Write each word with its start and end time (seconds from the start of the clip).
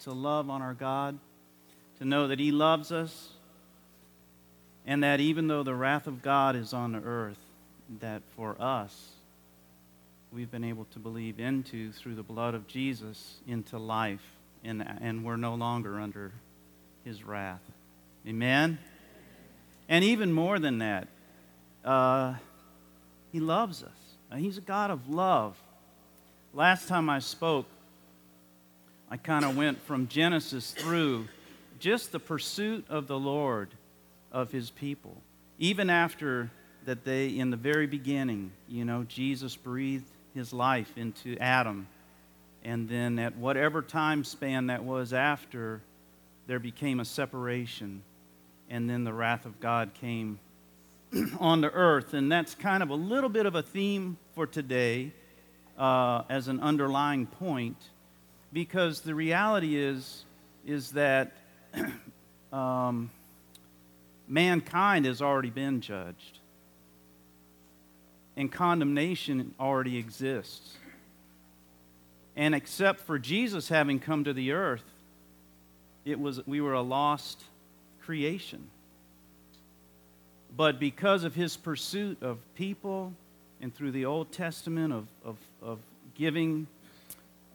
to 0.00 0.12
love 0.12 0.50
on 0.50 0.62
our 0.62 0.74
God, 0.74 1.18
to 1.98 2.04
know 2.04 2.28
that 2.28 2.38
He 2.38 2.50
loves 2.50 2.92
us, 2.92 3.30
and 4.86 5.04
that 5.04 5.20
even 5.20 5.48
though 5.48 5.62
the 5.62 5.74
wrath 5.74 6.06
of 6.06 6.22
God 6.22 6.56
is 6.56 6.72
on 6.72 6.92
the 6.92 7.00
earth, 7.00 7.38
that 8.00 8.22
for 8.36 8.56
us, 8.60 9.10
we've 10.32 10.50
been 10.50 10.64
able 10.64 10.86
to 10.92 10.98
believe 10.98 11.40
into 11.40 11.92
through 11.92 12.14
the 12.14 12.22
blood 12.22 12.54
of 12.54 12.66
Jesus 12.66 13.38
into 13.46 13.78
life, 13.78 14.24
and, 14.64 14.86
and 15.00 15.24
we're 15.24 15.36
no 15.36 15.54
longer 15.54 16.00
under 16.00 16.32
His 17.04 17.24
wrath. 17.24 17.62
Amen? 18.26 18.78
And 19.88 20.04
even 20.04 20.32
more 20.32 20.58
than 20.58 20.78
that, 20.78 21.08
uh, 21.84 22.34
He 23.32 23.40
loves 23.40 23.82
us. 23.82 23.90
He's 24.36 24.58
a 24.58 24.62
God 24.62 24.90
of 24.90 25.08
love. 25.08 25.56
Last 26.54 26.88
time 26.88 27.10
I 27.10 27.18
spoke, 27.18 27.66
I 29.12 29.16
kind 29.16 29.44
of 29.44 29.56
went 29.56 29.82
from 29.82 30.06
Genesis 30.06 30.70
through 30.70 31.26
just 31.80 32.12
the 32.12 32.20
pursuit 32.20 32.84
of 32.88 33.08
the 33.08 33.18
Lord 33.18 33.70
of 34.30 34.52
his 34.52 34.70
people. 34.70 35.16
Even 35.58 35.90
after 35.90 36.48
that 36.84 37.04
they, 37.04 37.26
in 37.26 37.50
the 37.50 37.56
very 37.56 37.88
beginning, 37.88 38.52
you 38.68 38.84
know, 38.84 39.02
Jesus 39.02 39.56
breathed 39.56 40.06
his 40.32 40.52
life 40.52 40.96
into 40.96 41.36
Adam. 41.38 41.88
And 42.62 42.88
then 42.88 43.18
at 43.18 43.36
whatever 43.36 43.82
time 43.82 44.22
span 44.22 44.68
that 44.68 44.84
was 44.84 45.12
after, 45.12 45.80
there 46.46 46.60
became 46.60 47.00
a 47.00 47.04
separation. 47.04 48.02
And 48.68 48.88
then 48.88 49.02
the 49.02 49.12
wrath 49.12 49.44
of 49.44 49.58
God 49.58 49.92
came 49.94 50.38
on 51.40 51.62
the 51.62 51.70
earth. 51.72 52.14
And 52.14 52.30
that's 52.30 52.54
kind 52.54 52.80
of 52.80 52.90
a 52.90 52.94
little 52.94 53.28
bit 53.28 53.46
of 53.46 53.56
a 53.56 53.62
theme 53.62 54.18
for 54.36 54.46
today 54.46 55.10
uh, 55.76 56.22
as 56.28 56.46
an 56.46 56.60
underlying 56.60 57.26
point 57.26 57.76
because 58.52 59.00
the 59.00 59.14
reality 59.14 59.76
is 59.76 60.24
is 60.66 60.92
that 60.92 61.32
um, 62.52 63.10
mankind 64.28 65.06
has 65.06 65.22
already 65.22 65.50
been 65.50 65.80
judged. 65.80 66.38
And 68.36 68.50
condemnation 68.50 69.54
already 69.58 69.98
exists. 69.98 70.76
And 72.36 72.54
except 72.54 73.00
for 73.00 73.18
jesus 73.18 73.68
having 73.68 73.98
come 73.98 74.24
to 74.24 74.32
the 74.32 74.52
earth 74.52 74.84
it 76.04 76.18
was 76.18 76.44
we 76.46 76.60
were 76.60 76.72
a 76.72 76.82
lost 76.82 77.42
creation. 78.02 78.68
But 80.56 80.80
because 80.80 81.24
of 81.24 81.34
his 81.34 81.56
pursuit 81.56 82.22
of 82.22 82.38
people 82.54 83.12
and 83.60 83.74
through 83.74 83.92
the 83.92 84.06
Old 84.06 84.32
Testament 84.32 84.92
of, 84.92 85.06
of, 85.24 85.36
of 85.62 85.78
giving 86.14 86.66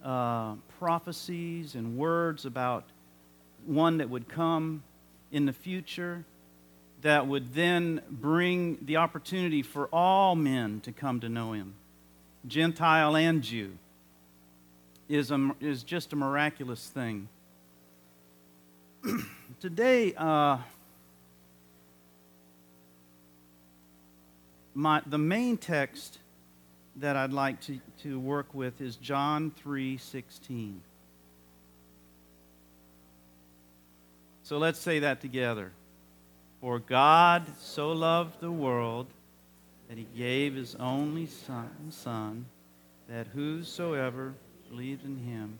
uh, 0.03 0.55
prophecies 0.85 1.73
and 1.73 1.97
words 1.97 2.45
about 2.45 2.83
one 3.65 3.97
that 3.97 4.07
would 4.07 4.29
come 4.29 4.83
in 5.31 5.47
the 5.47 5.51
future 5.51 6.23
that 7.01 7.25
would 7.25 7.55
then 7.55 7.99
bring 8.07 8.77
the 8.83 8.97
opportunity 8.97 9.63
for 9.63 9.87
all 9.87 10.35
men 10.35 10.79
to 10.81 10.91
come 10.91 11.19
to 11.19 11.27
know 11.27 11.53
him, 11.53 11.73
Gentile 12.45 13.15
and 13.15 13.41
Jew, 13.41 13.71
is, 15.09 15.31
a, 15.31 15.55
is 15.59 15.81
just 15.81 16.13
a 16.13 16.15
miraculous 16.15 16.87
thing. 16.87 17.29
Today, 19.59 20.13
uh, 20.15 20.59
my, 24.75 25.01
the 25.07 25.17
main 25.17 25.57
text 25.57 26.19
that 26.97 27.15
I'd 27.15 27.33
like 27.33 27.59
to, 27.61 27.79
to 28.03 28.19
work 28.19 28.53
with 28.53 28.81
is 28.81 28.95
John 28.95 29.51
3:16. 29.63 30.79
So 34.43 34.57
let's 34.57 34.79
say 34.79 34.99
that 34.99 35.21
together. 35.21 35.71
For 36.61 36.79
God 36.79 37.45
so 37.59 37.91
loved 37.91 38.39
the 38.39 38.51
world 38.51 39.07
that 39.89 39.97
he 39.97 40.07
gave 40.15 40.55
his 40.55 40.75
only 40.75 41.25
son, 41.25 41.69
son 41.89 42.45
that 43.07 43.27
whosoever 43.27 44.33
believed 44.69 45.05
in 45.05 45.17
him 45.17 45.59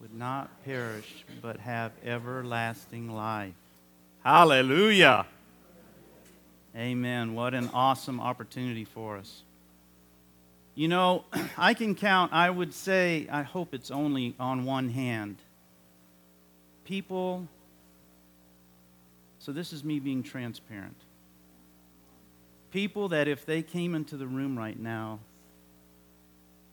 would 0.00 0.14
not 0.14 0.64
perish 0.64 1.24
but 1.42 1.58
have 1.58 1.92
everlasting 2.04 3.10
life. 3.12 3.54
Hallelujah. 4.24 5.26
Amen. 6.76 7.34
What 7.34 7.54
an 7.54 7.68
awesome 7.74 8.20
opportunity 8.20 8.84
for 8.84 9.16
us. 9.16 9.42
You 10.74 10.88
know, 10.88 11.24
I 11.58 11.74
can 11.74 11.94
count, 11.94 12.32
I 12.32 12.48
would 12.50 12.72
say, 12.72 13.26
I 13.30 13.42
hope 13.42 13.74
it's 13.74 13.90
only 13.90 14.34
on 14.38 14.64
one 14.64 14.88
hand. 14.88 15.36
People, 16.84 17.46
so 19.38 19.52
this 19.52 19.72
is 19.72 19.84
me 19.84 20.00
being 20.00 20.22
transparent. 20.22 20.96
People 22.70 23.08
that 23.08 23.28
if 23.28 23.46
they 23.46 23.62
came 23.62 23.94
into 23.94 24.16
the 24.16 24.26
room 24.26 24.58
right 24.58 24.78
now, 24.78 25.18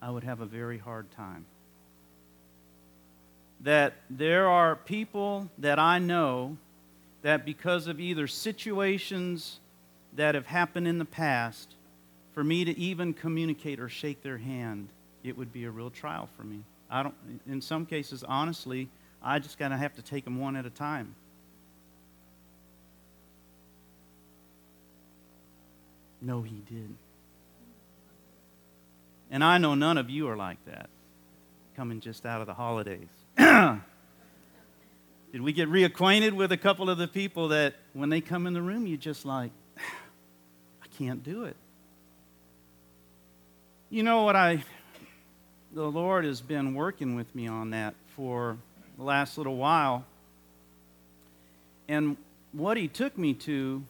I 0.01 0.11
would 0.11 0.23
have 0.23 0.41
a 0.41 0.45
very 0.45 0.77
hard 0.77 1.09
time. 1.11 1.45
That 3.61 3.93
there 4.09 4.47
are 4.47 4.75
people 4.75 5.49
that 5.57 5.79
I 5.79 5.97
know 5.97 6.57
that 7.23 7.45
because 7.45 7.87
of 7.87 7.99
either 7.99 8.27
situations 8.27 9.59
that 10.15 10.35
have 10.35 10.45
happened 10.45 10.87
in 10.87 10.99
the 10.99 11.05
past, 11.05 11.73
for 12.37 12.43
me 12.43 12.63
to 12.63 12.77
even 12.77 13.15
communicate 13.15 13.79
or 13.79 13.89
shake 13.89 14.21
their 14.21 14.37
hand, 14.37 14.89
it 15.23 15.35
would 15.35 15.51
be 15.51 15.63
a 15.63 15.71
real 15.71 15.89
trial 15.89 16.29
for 16.37 16.43
me. 16.43 16.59
I 16.87 17.01
don't, 17.01 17.15
in 17.47 17.61
some 17.61 17.83
cases, 17.83 18.23
honestly, 18.23 18.89
I 19.23 19.39
just 19.39 19.57
gotta 19.57 19.75
have 19.75 19.95
to 19.95 20.03
take 20.03 20.23
them 20.23 20.39
one 20.39 20.55
at 20.55 20.63
a 20.63 20.69
time. 20.69 21.15
No, 26.21 26.43
he 26.43 26.61
did. 26.69 26.93
And 29.31 29.43
I 29.43 29.57
know 29.57 29.73
none 29.73 29.97
of 29.97 30.11
you 30.11 30.27
are 30.29 30.37
like 30.37 30.63
that, 30.65 30.91
coming 31.75 32.01
just 32.01 32.23
out 32.23 32.41
of 32.41 32.45
the 32.45 32.53
holidays. 32.53 33.09
did 33.37 33.81
we 35.41 35.53
get 35.53 35.69
reacquainted 35.71 36.33
with 36.33 36.51
a 36.51 36.57
couple 36.57 36.87
of 36.91 36.99
the 36.99 37.07
people 37.07 37.47
that 37.47 37.73
when 37.93 38.09
they 38.09 38.21
come 38.21 38.45
in 38.45 38.53
the 38.53 38.61
room, 38.61 38.85
you 38.85 38.95
just 38.95 39.25
like, 39.25 39.49
I 40.83 40.87
can't 40.99 41.23
do 41.23 41.45
it. 41.45 41.57
You 43.89 44.03
know 44.03 44.23
what 44.23 44.35
I, 44.35 44.65
the 45.73 45.89
Lord 45.89 46.25
has 46.25 46.41
been 46.41 46.73
working 46.73 47.15
with 47.15 47.33
me 47.33 47.47
on 47.47 47.69
that 47.69 47.95
for 48.17 48.57
the 48.97 49.03
last 49.03 49.37
little 49.37 49.55
while. 49.55 50.03
And 51.87 52.17
what 52.51 52.75
He 52.75 52.89
took 52.89 53.17
me 53.17 53.33
to 53.35 53.81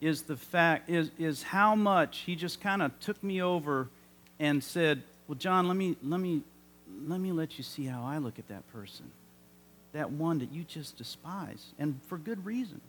is 0.00 0.22
the 0.22 0.36
fact, 0.36 0.88
is, 0.88 1.10
is 1.18 1.42
how 1.42 1.74
much 1.74 2.18
He 2.18 2.36
just 2.36 2.60
kind 2.60 2.82
of 2.82 2.92
took 3.00 3.20
me 3.24 3.42
over 3.42 3.88
and 4.38 4.62
said, 4.62 5.02
Well, 5.26 5.38
John, 5.38 5.66
let 5.66 5.76
me, 5.76 5.96
let 6.00 6.20
me, 6.20 6.42
let 7.04 7.18
me 7.18 7.32
let 7.32 7.58
you 7.58 7.64
see 7.64 7.86
how 7.86 8.04
I 8.04 8.18
look 8.18 8.38
at 8.38 8.46
that 8.46 8.72
person. 8.72 9.10
That 9.92 10.12
one 10.12 10.38
that 10.38 10.52
you 10.52 10.62
just 10.62 10.96
despise, 10.96 11.66
and 11.80 11.98
for 12.06 12.16
good 12.16 12.46
reason 12.46 12.80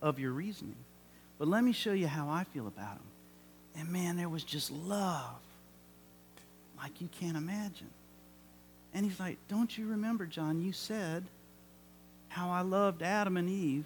of 0.00 0.20
your 0.20 0.30
reasoning. 0.30 0.76
But 1.36 1.48
let 1.48 1.64
me 1.64 1.72
show 1.72 1.94
you 1.94 2.06
how 2.06 2.28
I 2.28 2.44
feel 2.44 2.68
about 2.68 2.92
him. 2.92 3.15
And 3.78 3.90
man, 3.90 4.16
there 4.16 4.28
was 4.28 4.42
just 4.42 4.70
love 4.70 5.40
like 6.78 7.00
you 7.00 7.08
can't 7.20 7.36
imagine. 7.36 7.90
And 8.94 9.04
he's 9.04 9.20
like, 9.20 9.38
Don't 9.48 9.76
you 9.76 9.88
remember, 9.88 10.26
John? 10.26 10.60
You 10.60 10.72
said 10.72 11.24
how 12.28 12.50
I 12.50 12.62
loved 12.62 13.02
Adam 13.02 13.36
and 13.36 13.48
Eve, 13.48 13.84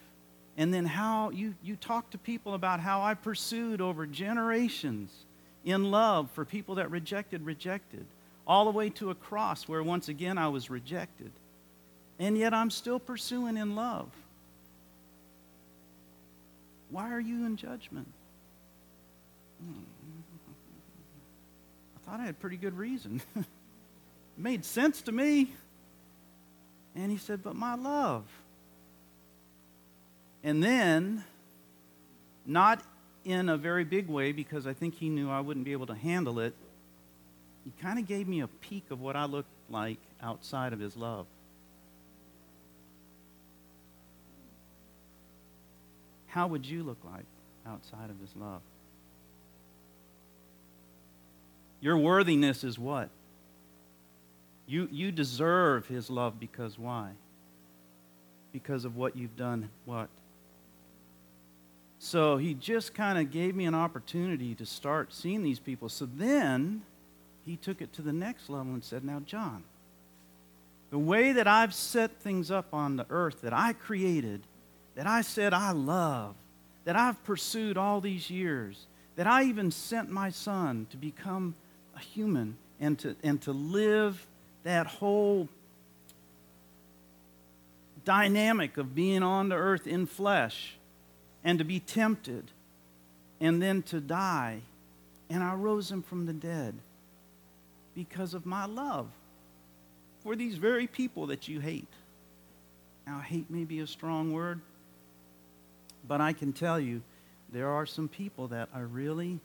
and 0.57 0.73
then 0.73 0.85
how 0.85 1.31
you, 1.31 1.55
you 1.63 1.77
talked 1.77 2.13
to 2.13 2.19
people 2.19 2.55
about 2.55 2.81
how 2.81 3.03
I 3.03 3.15
pursued 3.15 3.81
over 3.81 4.07
generations 4.07 5.13
in 5.65 5.91
love 5.91 6.31
for 6.33 6.45
people 6.45 6.77
that 6.77 6.91
rejected, 6.91 7.45
rejected, 7.45 8.05
all 8.47 8.65
the 8.65 8.71
way 8.71 8.91
to 8.91 9.11
a 9.11 9.15
cross 9.15 9.69
where 9.69 9.83
once 9.83 10.09
again 10.09 10.39
I 10.39 10.49
was 10.49 10.71
rejected. 10.71 11.31
And 12.19 12.37
yet 12.37 12.53
I'm 12.53 12.71
still 12.71 12.99
pursuing 12.99 13.57
in 13.57 13.75
love. 13.75 14.09
Why 16.91 17.13
are 17.13 17.21
you 17.21 17.47
in 17.47 17.57
judgment? 17.57 18.09
I 21.97 22.11
thought 22.11 22.21
I 22.21 22.25
had 22.25 22.39
pretty 22.41 22.57
good 22.57 22.77
reason. 22.77 23.23
it 23.37 23.45
made 24.37 24.65
sense 24.65 25.03
to 25.03 25.13
me. 25.13 25.53
And 26.95 27.11
he 27.11 27.19
said, 27.19 27.43
But 27.43 27.57
my 27.57 27.75
love. 27.75 28.25
And 30.43 30.63
then, 30.63 31.25
not 32.47 32.83
in 33.25 33.49
a 33.49 33.57
very 33.57 33.85
big 33.85 34.09
way, 34.09 34.33
because 34.33 34.67
I 34.67 34.73
think 34.73 34.95
he 34.95 35.09
knew 35.09 35.31
I 35.31 35.41
wouldn't 35.41 35.67
be 35.67 35.73
able 35.73 35.87
to 35.87 35.95
handle 35.95 36.41
it, 36.41 36.55
he 37.65 37.73
kind 37.83 37.99
of 37.99 38.07
gave 38.07 38.27
me 38.27 38.41
a 38.41 38.47
peek 38.47 38.91
of 38.91 39.01
what 39.01 39.17
I 39.17 39.27
looked 39.27 39.51
like 39.69 39.99
outside 40.23 40.73
of 40.73 40.81
his 40.81 40.97
love. 40.97 41.27
how 46.31 46.47
would 46.47 46.65
you 46.65 46.83
look 46.83 46.99
like 47.05 47.25
outside 47.67 48.09
of 48.09 48.19
his 48.21 48.35
love? 48.37 48.63
Your 51.81 51.97
worthiness 51.97 52.65
is 52.65 52.79
what? 52.79 53.09
You, 54.67 54.89
you 54.93 55.11
deserve 55.11 55.87
his 55.87 56.11
love 56.11 56.39
because 56.39 56.79
why? 56.79 57.11
Because 58.53 58.85
of 58.85 58.97
what 58.97 59.17
you've 59.17 59.37
done, 59.37 59.71
what? 59.85 60.09
So 61.99 62.37
he 62.37 62.55
just 62.55 62.95
kind 62.95 63.19
of 63.19 63.31
gave 63.31 63.55
me 63.55 63.67
an 63.67 63.75
opportunity 63.75 64.55
to 64.55 64.67
start 64.67 65.13
seeing 65.13 65.43
these 65.43 65.59
people. 65.59 65.89
So 65.89 66.07
then 66.07 66.83
he 67.45 67.57
took 67.57 67.83
it 67.83 67.93
to 67.95 68.03
the 68.03 68.13
next 68.13 68.49
level 68.49 68.73
and 68.73 68.85
said, 68.85 69.05
Now, 69.05 69.21
John, 69.21 69.65
the 70.91 70.99
way 70.99 71.33
that 71.33 71.47
I've 71.47 71.75
set 71.75 72.21
things 72.21 72.51
up 72.51 72.73
on 72.73 72.97
the 72.97 73.07
earth 73.11 73.43
that 73.43 73.53
I 73.53 73.73
created, 73.73 74.43
that 74.95 75.07
I 75.07 75.23
said 75.23 75.53
I 75.53 75.73
love, 75.73 76.35
that 76.85 76.97
I've 76.97 77.23
pursued 77.25 77.77
all 77.77 78.01
these 78.01 78.31
years, 78.31 78.87
that 79.17 79.27
I 79.27 79.45
even 79.45 79.71
sent 79.71 80.11
my 80.11 80.31
son 80.31 80.87
to 80.91 80.97
become 80.97 81.55
a 82.01 82.03
human 82.03 82.57
and 82.81 82.99
to, 82.99 83.15
and 83.23 83.41
to 83.43 83.53
live 83.53 84.27
that 84.65 84.87
whole 84.87 85.49
dynamic 88.05 88.77
of 88.77 88.95
being 88.95 89.23
on 89.23 89.49
the 89.49 89.55
earth 89.55 89.87
in 89.87 90.07
flesh 90.07 90.77
and 91.45 91.59
to 91.59 91.65
be 91.65 91.79
tempted 91.79 92.51
and 93.41 93.63
then 93.63 93.83
to 93.83 94.01
die. 94.01 94.61
And 95.29 95.43
I 95.43 95.55
rose 95.55 95.91
him 95.91 96.03
from 96.03 96.27
the 96.27 96.33
dead 96.33 96.75
because 97.95 98.35
of 98.35 98.47
my 98.47 98.67
love 98.67 99.09
for 100.23 100.35
these 100.37 100.57
very 100.57 100.87
people 100.87 101.27
that 101.29 101.49
you 101.49 101.61
hate. 101.61 101.89
Now, 103.07 103.21
hate 103.21 103.51
may 103.51 103.65
be 103.65 103.81
a 103.81 103.87
strong 103.87 104.33
word, 104.33 104.61
but 106.07 106.21
I 106.21 106.33
can 106.33 106.53
tell 106.53 106.79
you 106.79 107.03
there 107.53 107.69
are 107.69 107.87
some 107.87 108.09
people 108.09 108.49
that 108.49 108.69
I 108.75 108.81
really 108.81 109.41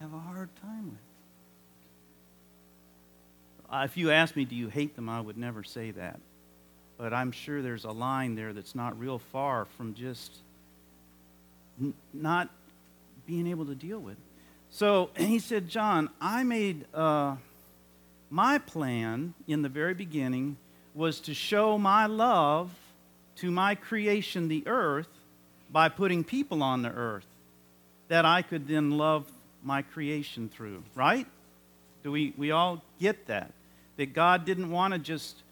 have 0.00 0.12
a 0.12 0.18
hard 0.18 0.48
time 0.62 0.90
with. 0.90 0.98
Uh, 3.70 3.82
if 3.84 3.96
you 3.96 4.10
ask 4.10 4.34
me, 4.34 4.44
do 4.44 4.54
you 4.54 4.68
hate 4.68 4.96
them, 4.96 5.08
I 5.08 5.20
would 5.20 5.36
never 5.36 5.62
say 5.62 5.90
that. 5.90 6.20
But 6.96 7.12
I'm 7.12 7.32
sure 7.32 7.62
there's 7.62 7.84
a 7.84 7.90
line 7.90 8.34
there 8.34 8.52
that's 8.52 8.74
not 8.74 8.98
real 8.98 9.18
far 9.18 9.66
from 9.76 9.94
just 9.94 10.32
n- 11.80 11.94
not 12.14 12.48
being 13.26 13.46
able 13.46 13.66
to 13.66 13.74
deal 13.74 13.98
with. 13.98 14.16
So 14.70 15.10
he 15.16 15.38
said, 15.38 15.68
John, 15.68 16.10
I 16.20 16.44
made 16.44 16.86
uh, 16.94 17.36
my 18.30 18.58
plan 18.58 19.34
in 19.46 19.62
the 19.62 19.68
very 19.68 19.94
beginning 19.94 20.56
was 20.94 21.20
to 21.20 21.34
show 21.34 21.78
my 21.78 22.06
love 22.06 22.70
to 23.36 23.50
my 23.50 23.74
creation, 23.74 24.48
the 24.48 24.66
earth, 24.66 25.08
by 25.70 25.88
putting 25.88 26.24
people 26.24 26.62
on 26.62 26.82
the 26.82 26.90
earth 26.90 27.26
that 28.08 28.24
I 28.24 28.42
could 28.42 28.66
then 28.66 28.92
love 28.92 29.30
my 29.62 29.82
creation 29.82 30.48
through, 30.48 30.82
right? 30.94 31.26
Do 32.02 32.12
we, 32.12 32.32
we 32.36 32.50
all 32.50 32.82
get 33.00 33.26
that? 33.26 33.52
That 33.96 34.14
God 34.14 34.44
didn't 34.44 34.70
want 34.70 34.94
to 34.94 34.98
just, 34.98 35.42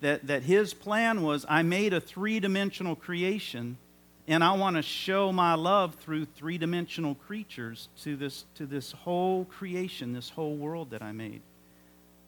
that, 0.00 0.26
that 0.26 0.42
His 0.42 0.74
plan 0.74 1.22
was 1.22 1.46
I 1.48 1.62
made 1.62 1.92
a 1.92 2.00
three 2.00 2.40
dimensional 2.40 2.96
creation 2.96 3.78
and 4.26 4.44
I 4.44 4.52
want 4.52 4.76
to 4.76 4.82
show 4.82 5.32
my 5.32 5.54
love 5.54 5.94
through 5.94 6.26
three 6.26 6.58
dimensional 6.58 7.14
creatures 7.14 7.88
to 8.02 8.14
this, 8.14 8.44
to 8.56 8.66
this 8.66 8.92
whole 8.92 9.46
creation, 9.46 10.12
this 10.12 10.28
whole 10.28 10.54
world 10.54 10.90
that 10.90 11.00
I 11.00 11.12
made. 11.12 11.40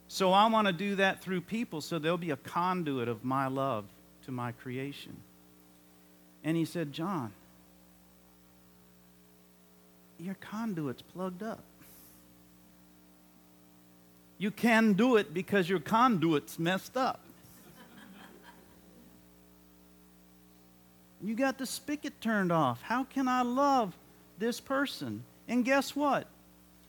So 0.09 0.33
I 0.33 0.47
want 0.49 0.67
to 0.67 0.73
do 0.73 0.97
that 0.97 1.21
through 1.21 1.43
people 1.43 1.83
so 1.83 1.99
they'll 1.99 2.17
be 2.17 2.31
a 2.31 2.37
conduit 2.37 3.09
of 3.09 3.23
my 3.23 3.49
love 3.49 3.85
to 4.25 4.33
my 4.33 4.53
creation. 4.53 5.15
And 6.43 6.57
he 6.57 6.65
said, 6.65 6.93
John, 6.93 7.33
your 10.21 10.37
conduit's 10.37 11.03
plugged 11.03 11.43
up. 11.43 11.65
You 14.39 14.51
can 14.51 14.95
do 14.95 15.17
it 15.17 15.35
because 15.35 15.69
your 15.69 15.81
conduit's 15.81 16.59
messed 16.59 16.97
up. 16.97 17.21
you 21.23 21.35
got 21.35 21.59
the 21.59 21.67
spigot 21.67 22.21
turned 22.21 22.51
off. 22.51 22.81
How 22.83 23.05
can 23.05 23.29
I 23.29 23.43
love 23.43 23.95
this 24.39 24.59
person? 24.59 25.23
And 25.47 25.65
guess 25.65 25.95
what? 25.95 26.27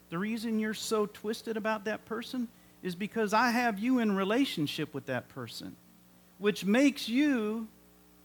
The 0.10 0.18
reason 0.18 0.60
you're 0.60 0.74
so 0.74 1.06
twisted 1.06 1.58
about 1.58 1.86
that 1.86 2.06
person 2.06 2.48
is 2.84 2.96
because 2.96 3.34
I 3.34 3.52
have 3.52 3.80
you 3.80 4.00
in 4.00 4.16
relationship 4.16 4.94
with 4.94 5.06
that 5.08 5.30
person, 5.30 5.76
which 6.38 6.66
makes 6.66 7.08
you 7.10 7.68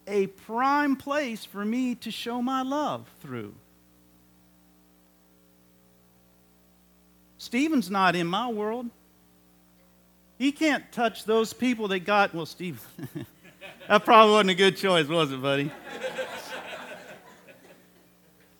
a 0.06 0.28
prime 0.28 0.96
place 0.96 1.44
for 1.44 1.64
me 1.64 1.94
to 1.96 2.10
show 2.10 2.40
my 2.40 2.62
love 2.62 3.08
through. 3.20 3.54
Stephen's 7.46 7.88
not 7.88 8.16
in 8.16 8.26
my 8.26 8.48
world. 8.48 8.90
He 10.36 10.50
can't 10.50 10.90
touch 10.90 11.24
those 11.24 11.52
people 11.52 11.86
that 11.88 12.00
got, 12.00 12.34
well, 12.34 12.44
Steve, 12.44 12.84
that 13.88 14.04
probably 14.04 14.32
wasn't 14.32 14.50
a 14.50 14.54
good 14.54 14.76
choice, 14.76 15.06
was 15.06 15.30
it, 15.30 15.40
buddy? 15.40 15.70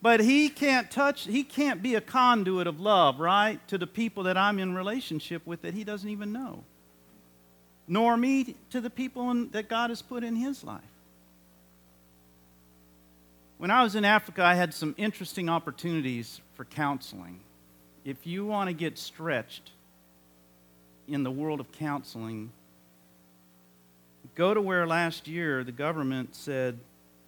but 0.01 0.21
he 0.21 0.47
can't 0.47 0.89
touch, 0.89 1.25
he 1.25 1.43
can't 1.43 1.83
be 1.83 1.95
a 1.95 2.01
conduit 2.01 2.65
of 2.65 2.79
love, 2.79 3.19
right, 3.19 3.59
to 3.67 3.77
the 3.77 3.85
people 3.85 4.23
that 4.23 4.37
I'm 4.37 4.57
in 4.57 4.73
relationship 4.73 5.45
with 5.45 5.63
that 5.63 5.73
he 5.73 5.83
doesn't 5.83 6.09
even 6.09 6.31
know. 6.31 6.63
Nor 7.89 8.15
me 8.15 8.55
to 8.69 8.79
the 8.79 8.89
people 8.89 9.29
in, 9.31 9.49
that 9.49 9.67
God 9.67 9.89
has 9.89 10.01
put 10.01 10.23
in 10.23 10.37
his 10.37 10.63
life. 10.63 10.79
When 13.57 13.69
I 13.69 13.83
was 13.83 13.95
in 13.95 14.05
Africa, 14.05 14.45
I 14.45 14.55
had 14.55 14.73
some 14.73 14.95
interesting 14.97 15.49
opportunities 15.49 16.39
for 16.53 16.63
counseling. 16.63 17.41
If 18.07 18.25
you 18.25 18.47
want 18.47 18.69
to 18.69 18.73
get 18.73 18.97
stretched, 18.97 19.69
in 21.07 21.23
the 21.23 21.31
world 21.31 21.59
of 21.59 21.71
counseling. 21.71 22.51
Go 24.35 24.53
to 24.53 24.61
where 24.61 24.85
last 24.85 25.27
year 25.27 25.63
the 25.63 25.71
government 25.71 26.35
said, 26.35 26.77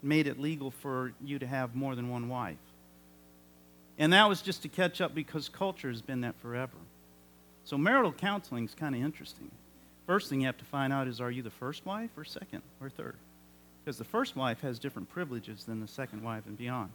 made 0.03 0.27
it 0.27 0.39
legal 0.39 0.71
for 0.71 1.13
you 1.23 1.39
to 1.39 1.47
have 1.47 1.75
more 1.75 1.95
than 1.95 2.09
one 2.09 2.29
wife. 2.29 2.57
And 3.97 4.13
that 4.13 4.29
was 4.29 4.41
just 4.41 4.61
to 4.61 4.69
catch 4.69 5.01
up 5.01 5.13
because 5.13 5.49
culture 5.49 5.89
has 5.89 6.01
been 6.01 6.21
that 6.21 6.35
forever. 6.41 6.77
So 7.65 7.77
marital 7.77 8.13
counseling 8.13 8.65
is 8.65 8.73
kind 8.73 8.95
of 8.95 9.01
interesting. 9.01 9.51
First 10.07 10.29
thing 10.29 10.41
you 10.41 10.47
have 10.47 10.57
to 10.57 10.65
find 10.65 10.93
out 10.93 11.07
is 11.07 11.19
are 11.19 11.31
you 11.31 11.41
the 11.41 11.49
first 11.49 11.85
wife 11.85 12.09
or 12.17 12.23
second 12.23 12.61
or 12.81 12.89
third? 12.89 13.15
Because 13.83 13.97
the 13.97 14.05
first 14.05 14.35
wife 14.35 14.61
has 14.61 14.79
different 14.79 15.09
privileges 15.09 15.65
than 15.65 15.79
the 15.79 15.87
second 15.87 16.23
wife 16.23 16.45
and 16.45 16.57
beyond. 16.57 16.91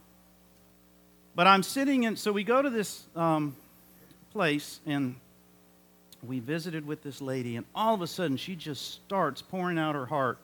But 1.35 1.47
I'm 1.47 1.63
sitting 1.63 2.03
in, 2.03 2.15
so 2.15 2.31
we 2.31 2.43
go 2.43 2.61
to 2.61 2.69
this 2.69 3.03
um, 3.15 3.55
place, 4.35 4.81
and 4.85 5.15
we 6.21 6.41
visited 6.41 6.85
with 6.85 7.01
this 7.01 7.21
lady, 7.21 7.55
and 7.55 7.65
all 7.73 7.93
of 7.93 8.01
a 8.01 8.07
sudden 8.07 8.35
she 8.35 8.53
just 8.53 8.95
starts 8.95 9.41
pouring 9.41 9.79
out 9.79 9.95
her 9.95 10.05
heart. 10.05 10.39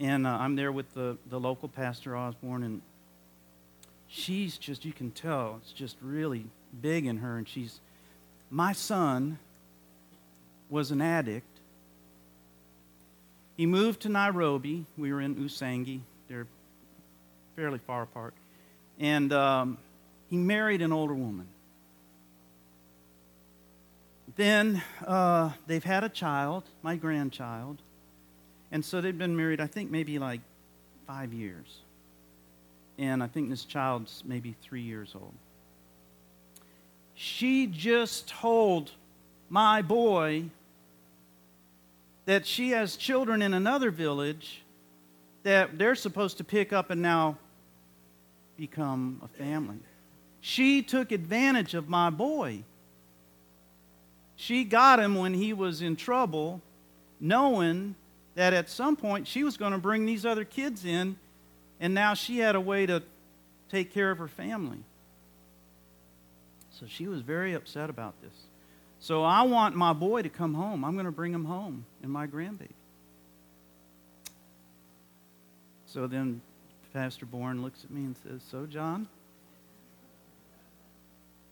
And 0.00 0.26
uh, 0.26 0.30
I'm 0.30 0.56
there 0.56 0.72
with 0.72 0.94
the, 0.94 1.18
the 1.28 1.38
local 1.38 1.68
pastor, 1.68 2.16
Osborne, 2.16 2.62
and 2.62 2.80
she's 4.08 4.56
just, 4.56 4.86
you 4.86 4.94
can 4.94 5.10
tell, 5.10 5.60
it's 5.60 5.74
just 5.74 5.98
really 6.00 6.46
big 6.80 7.04
in 7.04 7.18
her. 7.18 7.36
And 7.36 7.46
she's, 7.46 7.80
my 8.48 8.72
son 8.72 9.38
was 10.70 10.90
an 10.90 11.02
addict. 11.02 11.60
He 13.58 13.66
moved 13.66 14.00
to 14.00 14.08
Nairobi. 14.08 14.86
We 14.96 15.12
were 15.12 15.20
in 15.20 15.36
Usangi. 15.36 16.00
They're 16.28 16.46
fairly 17.56 17.78
far 17.86 18.04
apart. 18.04 18.32
And 18.98 19.34
um, 19.34 19.76
he 20.30 20.38
married 20.38 20.80
an 20.80 20.94
older 20.94 21.14
woman. 21.14 21.46
Then 24.36 24.82
uh, 25.06 25.50
they've 25.66 25.84
had 25.84 26.04
a 26.04 26.08
child, 26.08 26.64
my 26.82 26.96
grandchild. 26.96 27.82
And 28.70 28.84
so 28.84 29.00
they've 29.00 29.16
been 29.16 29.36
married, 29.36 29.60
I 29.60 29.66
think, 29.66 29.90
maybe 29.90 30.18
like 30.18 30.40
five 31.06 31.32
years. 31.32 31.80
And 32.98 33.22
I 33.22 33.26
think 33.26 33.50
this 33.50 33.64
child's 33.64 34.22
maybe 34.24 34.54
three 34.62 34.82
years 34.82 35.12
old. 35.14 35.34
She 37.14 37.66
just 37.66 38.28
told 38.28 38.90
my 39.50 39.82
boy 39.82 40.44
that 42.24 42.46
she 42.46 42.70
has 42.70 42.96
children 42.96 43.42
in 43.42 43.52
another 43.52 43.90
village 43.90 44.62
that 45.42 45.76
they're 45.76 45.94
supposed 45.94 46.38
to 46.38 46.44
pick 46.44 46.72
up 46.72 46.90
and 46.90 47.02
now 47.02 47.36
become 48.56 49.20
a 49.22 49.28
family. 49.28 49.78
She 50.40 50.82
took 50.82 51.12
advantage 51.12 51.74
of 51.74 51.88
my 51.88 52.10
boy 52.10 52.64
she 54.36 54.64
got 54.64 54.98
him 54.98 55.14
when 55.14 55.34
he 55.34 55.52
was 55.52 55.82
in 55.82 55.96
trouble, 55.96 56.60
knowing 57.20 57.94
that 58.34 58.52
at 58.52 58.68
some 58.68 58.96
point 58.96 59.26
she 59.28 59.44
was 59.44 59.56
going 59.56 59.72
to 59.72 59.78
bring 59.78 60.06
these 60.06 60.24
other 60.24 60.44
kids 60.44 60.84
in, 60.84 61.16
and 61.80 61.94
now 61.94 62.14
she 62.14 62.38
had 62.38 62.54
a 62.54 62.60
way 62.60 62.86
to 62.86 63.02
take 63.68 63.92
care 63.92 64.10
of 64.10 64.18
her 64.18 64.28
family. 64.28 64.78
So 66.70 66.86
she 66.88 67.06
was 67.06 67.20
very 67.20 67.54
upset 67.54 67.90
about 67.90 68.20
this. 68.22 68.34
So 68.98 69.24
I 69.24 69.42
want 69.42 69.76
my 69.76 69.92
boy 69.92 70.22
to 70.22 70.28
come 70.28 70.54
home. 70.54 70.84
I'm 70.84 70.94
going 70.94 71.06
to 71.06 71.12
bring 71.12 71.32
him 71.32 71.44
home 71.44 71.84
and 72.02 72.10
my 72.10 72.26
grandbaby. 72.26 72.68
So 75.86 76.06
then 76.06 76.40
Pastor 76.92 77.26
Bourne 77.26 77.62
looks 77.62 77.84
at 77.84 77.90
me 77.90 78.02
and 78.02 78.16
says, 78.22 78.42
So, 78.50 78.66
John? 78.66 79.08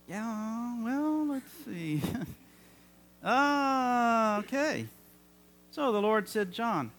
Yeah, 0.09 0.83
well, 0.83 1.25
So 5.71 5.93
the 5.93 6.01
Lord 6.01 6.29
said, 6.29 6.53
John, 6.53 6.91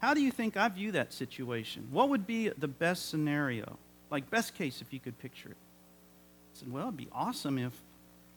how 0.00 0.14
do 0.14 0.20
you 0.20 0.30
think 0.30 0.56
I 0.56 0.68
view 0.68 0.92
that 0.92 1.12
situation? 1.12 1.88
What 1.90 2.08
would 2.08 2.26
be 2.26 2.48
the 2.48 2.68
best 2.68 3.08
scenario? 3.10 3.76
Like, 4.10 4.30
best 4.30 4.54
case, 4.54 4.80
if 4.80 4.92
you 4.92 4.98
could 4.98 5.18
picture 5.18 5.50
it. 5.50 5.56
I 5.56 6.58
said, 6.58 6.72
Well, 6.72 6.84
it'd 6.84 6.96
be 6.96 7.08
awesome 7.12 7.58
if 7.58 7.72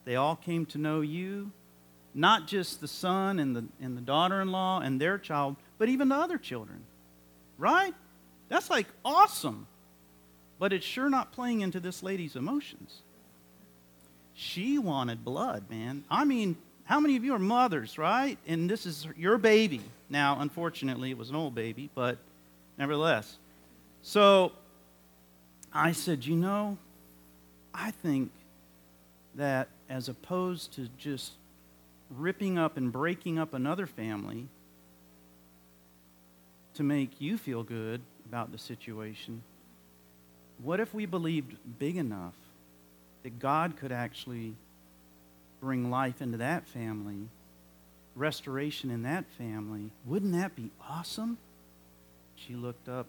they 0.06 0.16
all 0.16 0.36
came 0.36 0.66
to 0.68 0.78
know 0.78 1.02
you, 1.02 1.52
not 2.14 2.48
just 2.48 2.80
the 2.80 2.88
son 2.88 3.40
and 3.40 3.56
the, 3.56 3.66
and 3.82 3.98
the 3.98 4.02
daughter 4.02 4.42
in 4.42 4.52
law 4.52 4.82
and 4.82 5.02
their 5.02 5.18
child, 5.18 5.56
but 5.78 5.90
even 5.90 6.10
the 6.10 6.16
other 6.16 6.38
children. 6.38 6.84
Right? 7.58 7.94
That's 8.50 8.70
like 8.70 8.88
awesome. 9.04 9.68
But 10.60 10.74
it's 10.74 10.86
sure 10.86 11.10
not 11.10 11.32
playing 11.32 11.62
into 11.62 11.80
this 11.80 12.04
lady's 12.04 12.36
emotions. 12.36 13.02
She 14.36 14.78
wanted 14.78 15.24
blood, 15.24 15.70
man. 15.70 16.04
I 16.10 16.26
mean, 16.26 16.58
how 16.86 17.00
many 17.00 17.16
of 17.16 17.24
you 17.24 17.34
are 17.34 17.40
mothers, 17.40 17.98
right? 17.98 18.38
And 18.46 18.70
this 18.70 18.86
is 18.86 19.08
your 19.18 19.38
baby. 19.38 19.82
Now, 20.10 20.38
unfortunately, 20.40 21.12
it 21.12 21.18
was 21.18 21.30
an 21.30 21.36
old 21.36 21.56
baby, 21.56 21.90
but 21.96 22.18
nevertheless. 22.78 23.38
So 24.02 24.52
I 25.74 25.94
said, 25.94 26.26
you 26.26 26.36
know, 26.36 26.78
I 27.74 27.92
think 27.92 28.32
that 29.36 29.70
as 29.90 30.10
opposed 30.10 30.74
to 30.74 30.88
just 30.98 31.34
ripping 32.10 32.58
up 32.58 32.78
and 32.78 32.92
breaking 32.92 33.40
up 33.40 33.54
another 33.54 33.88
family 33.88 34.48
to 36.76 36.84
make 36.84 37.20
you 37.20 37.38
feel 37.38 37.64
good 37.64 38.02
about 38.26 38.52
the 38.52 38.58
situation, 38.58 39.42
what 40.62 40.80
if 40.80 40.94
we 40.94 41.06
believed 41.06 41.56
big 41.80 41.98
enough 41.98 42.36
that 43.24 43.40
God 43.40 43.78
could 43.78 43.92
actually 43.92 44.56
bring 45.64 45.90
life 45.90 46.22
into 46.22 46.38
that 46.38 46.68
family, 46.68 47.30
restoration 48.16 48.92
in 48.92 49.04
that 49.04 49.24
family. 49.38 49.90
Wouldn't 50.06 50.34
that 50.34 50.58
be 50.58 50.70
awesome? 50.90 51.38
She 52.36 52.54
looked 52.54 52.90
up. 52.90 53.08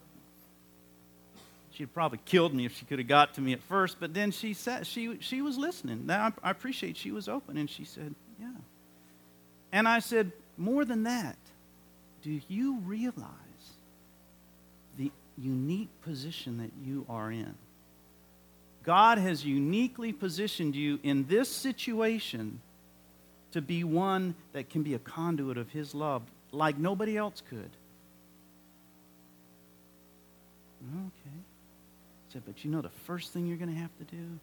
She'd 1.72 1.92
probably 1.92 2.20
killed 2.24 2.54
me 2.54 2.64
if 2.64 2.76
she 2.76 2.84
could 2.84 3.00
have 3.00 3.08
got 3.08 3.34
to 3.34 3.40
me 3.40 3.52
at 3.52 3.60
first, 3.62 3.96
but 3.98 4.14
then 4.14 4.30
she 4.30 4.54
said 4.54 4.86
she 4.86 5.18
she 5.18 5.42
was 5.42 5.58
listening. 5.58 6.06
Now 6.06 6.32
I 6.44 6.50
appreciate 6.50 6.96
she 6.96 7.10
was 7.10 7.28
open 7.28 7.56
and 7.58 7.68
she 7.68 7.84
said, 7.84 8.14
"Yeah." 8.40 8.54
And 9.72 9.88
I 9.88 9.98
said, 9.98 10.30
"More 10.56 10.84
than 10.84 11.02
that, 11.02 11.36
do 12.22 12.40
you 12.46 12.78
realize 12.84 13.32
the 14.96 15.10
unique 15.36 15.90
position 16.02 16.58
that 16.58 16.70
you 16.86 17.04
are 17.08 17.32
in?" 17.32 17.56
God 18.84 19.18
has 19.18 19.44
uniquely 19.44 20.12
positioned 20.12 20.76
you 20.76 21.00
in 21.02 21.26
this 21.26 21.48
situation 21.48 22.60
to 23.52 23.62
be 23.62 23.82
one 23.82 24.34
that 24.52 24.68
can 24.68 24.82
be 24.82 24.94
a 24.94 24.98
conduit 24.98 25.56
of 25.56 25.70
His 25.70 25.94
love 25.94 26.22
like 26.52 26.78
nobody 26.78 27.16
else 27.16 27.42
could. 27.48 27.70
Okay. 30.82 31.36
I 31.36 32.32
said, 32.32 32.42
but 32.44 32.64
you 32.64 32.70
know 32.70 32.82
the 32.82 32.90
first 33.06 33.32
thing 33.32 33.46
you're 33.46 33.56
going 33.56 33.72
to 33.72 33.80
have 33.80 33.96
to 33.98 34.04
do? 34.04 34.38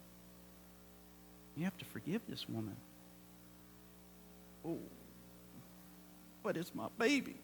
You 1.56 1.64
have 1.64 1.76
to 1.78 1.84
forgive 1.84 2.22
this 2.28 2.48
woman. 2.48 2.76
Oh, 4.66 4.78
but 6.42 6.56
it's 6.56 6.74
my 6.74 6.86
baby. 6.98 7.36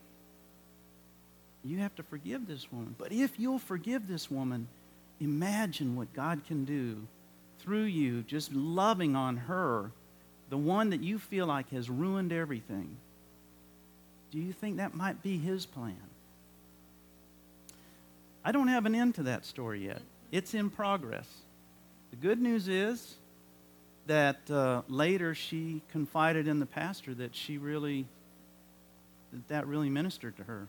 You 1.65 1.79
have 1.79 1.95
to 1.97 2.03
forgive 2.03 2.47
this 2.47 2.71
woman. 2.73 2.95
But 2.97 3.13
if 3.13 3.39
you'll 3.39 3.59
forgive 3.59 4.09
this 4.09 4.31
woman, 4.31 4.69
imagine 5.21 5.97
what 5.97 6.13
God 6.13 6.45
can 6.47 6.65
do 6.65 7.07
through 7.61 7.85
you, 7.85 8.23
just 8.23 8.53
loving 8.53 9.17
on 9.17 9.37
her, 9.37 9.91
the 10.51 10.57
one 10.57 10.91
that 10.91 11.03
you 11.03 11.19
feel 11.19 11.47
like 11.47 11.71
has 11.71 11.91
ruined 11.91 12.33
everything. 12.33 12.97
Do 14.31 14.39
you 14.39 14.53
think 14.53 14.77
that 14.77 14.95
might 14.95 15.23
be 15.23 15.39
his 15.39 15.67
plan? 15.67 15.97
I 18.45 18.53
don't 18.53 18.69
have 18.69 18.87
an 18.87 18.95
end 18.95 19.17
to 19.17 19.25
that 19.25 19.45
story 19.45 19.87
yet. 19.87 20.01
It's 20.31 20.55
in 20.55 20.71
progress. 20.71 21.27
The 22.11 22.17
good 22.17 22.41
news 22.41 22.69
is 22.69 23.17
that 24.07 24.51
uh, 24.51 24.83
later 24.89 25.35
she 25.35 25.83
confided 25.93 26.49
in 26.49 26.61
the 26.61 26.67
pastor 26.67 27.15
that 27.15 27.35
she 27.35 27.59
really, 27.59 28.07
that, 29.33 29.49
that 29.49 29.67
really 29.67 29.91
ministered 29.91 30.37
to 30.39 30.45
her. 30.45 30.67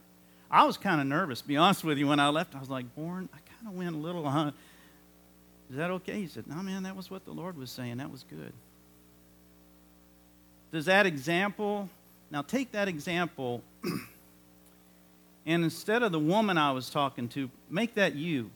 I 0.51 0.65
was 0.65 0.77
kind 0.77 0.99
of 0.99 1.07
nervous, 1.07 1.41
be 1.41 1.57
honest 1.57 1.83
with 1.83 1.97
you, 1.97 2.07
when 2.07 2.19
I 2.19 2.29
left. 2.29 2.55
I 2.55 2.59
was 2.59 2.69
like, 2.69 2.93
Born, 2.95 3.29
I 3.33 3.37
kind 3.55 3.67
of 3.67 3.77
went 3.77 3.95
a 3.95 3.99
little, 3.99 4.27
huh? 4.27 4.51
Is 5.69 5.77
that 5.77 5.91
okay? 5.91 6.19
He 6.19 6.27
said, 6.27 6.47
No, 6.47 6.55
man, 6.55 6.83
that 6.83 6.95
was 6.95 7.11
what 7.11 7.25
the 7.25 7.31
Lord 7.31 7.57
was 7.57 7.69
saying. 7.69 7.97
That 7.97 8.11
was 8.11 8.23
good. 8.23 8.53
Does 10.71 10.85
that 10.85 11.05
example, 11.05 11.89
now 12.31 12.41
take 12.41 12.71
that 12.71 12.87
example, 12.87 13.61
and 15.45 15.63
instead 15.63 16.03
of 16.03 16.11
the 16.11 16.19
woman 16.19 16.57
I 16.57 16.71
was 16.71 16.89
talking 16.89 17.27
to, 17.29 17.49
make 17.69 17.95
that 17.95 18.15
you. 18.15 18.49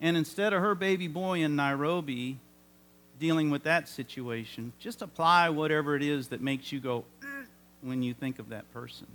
And 0.00 0.16
instead 0.16 0.52
of 0.52 0.60
her 0.60 0.74
baby 0.74 1.08
boy 1.08 1.40
in 1.40 1.56
Nairobi 1.56 2.38
dealing 3.18 3.50
with 3.50 3.62
that 3.64 3.88
situation, 3.88 4.72
just 4.78 5.02
apply 5.02 5.48
whatever 5.48 5.96
it 5.96 6.02
is 6.02 6.28
that 6.28 6.40
makes 6.40 6.70
you 6.70 6.80
go 6.80 7.04
when 7.80 8.02
you 8.02 8.12
think 8.14 8.38
of 8.38 8.50
that 8.50 8.70
person. 8.72 9.06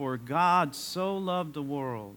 For 0.00 0.16
God 0.16 0.74
so 0.74 1.18
loved 1.18 1.52
the 1.52 1.62
world 1.62 2.16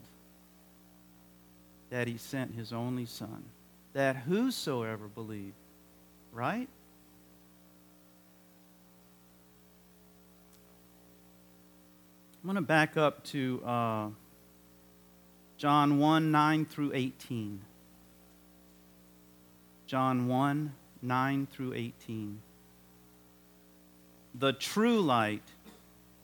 that 1.89 2.07
he 2.07 2.15
sent 2.15 2.55
his 2.55 2.71
only 2.71 3.05
Son, 3.05 3.43
that 3.91 4.15
whosoever 4.15 5.09
believed, 5.09 5.51
right? 6.31 6.69
I'm 12.41 12.45
going 12.45 12.55
to 12.55 12.61
back 12.61 12.95
up 12.95 13.21
to 13.25 13.61
uh, 13.65 14.07
John 15.57 15.99
1 15.99 16.31
9 16.31 16.65
through 16.65 16.91
18. 16.93 17.59
John 19.87 20.29
1 20.29 20.73
9 21.01 21.47
through 21.51 21.73
18. 21.73 22.39
The 24.35 24.53
true 24.53 25.01
light 25.01 25.43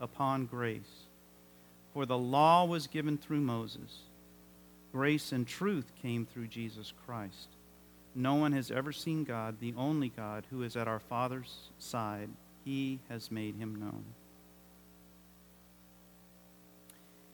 upon 0.00 0.46
grace. 0.46 1.06
For 1.92 2.06
the 2.06 2.18
law 2.18 2.64
was 2.64 2.86
given 2.86 3.18
through 3.18 3.40
Moses, 3.40 3.98
grace 4.92 5.32
and 5.32 5.46
truth 5.46 5.92
came 6.00 6.26
through 6.26 6.48
Jesus 6.48 6.92
Christ. 7.06 7.48
No 8.14 8.34
one 8.34 8.52
has 8.52 8.70
ever 8.70 8.92
seen 8.92 9.24
God, 9.24 9.56
the 9.60 9.74
only 9.76 10.08
God 10.08 10.44
who 10.50 10.62
is 10.62 10.76
at 10.76 10.88
our 10.88 11.00
Father's 11.00 11.70
side. 11.78 12.28
He 12.64 12.98
has 13.08 13.30
made 13.30 13.56
him 13.56 13.76
known. 13.76 14.04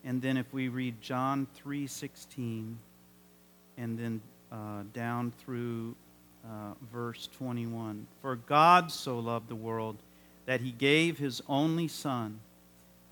And 0.05 0.21
then 0.21 0.37
if 0.37 0.53
we 0.53 0.69
read 0.69 1.01
John 1.01 1.47
3:16 1.57 2.77
and 3.79 3.99
then 3.99 4.21
uh, 4.53 4.83
down 4.93 5.33
through 5.33 5.97
uh, 6.45 6.75
verse 6.93 7.29
21. 7.39 8.07
For 8.21 8.37
God 8.37 8.91
so 8.91 9.19
loved 9.19 9.49
the 9.49 9.55
world 9.55 9.97
that 10.47 10.61
he 10.61 10.71
gave 10.71 11.19
his 11.19 11.43
only 11.49 11.89
Son, 11.89 12.39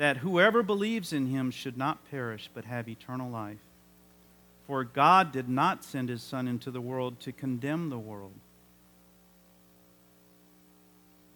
that 0.03 0.17
whoever 0.17 0.65
believes 0.65 1.13
in 1.13 1.27
him 1.27 1.53
should 1.53 1.79
not 1.79 2.11
perish 2.11 2.51
but 2.53 2.65
have 2.65 2.89
eternal 2.89 3.31
life. 3.31 3.61
For 4.67 4.83
God 4.83 5.31
did 5.31 5.49
not 5.49 5.85
send 5.85 6.09
his 6.09 6.25
Son 6.25 6.49
into 6.49 6.73
the 6.73 6.81
world 6.81 7.21
to 7.21 7.31
condemn 7.31 7.89
the 7.89 8.01
world, 8.01 8.33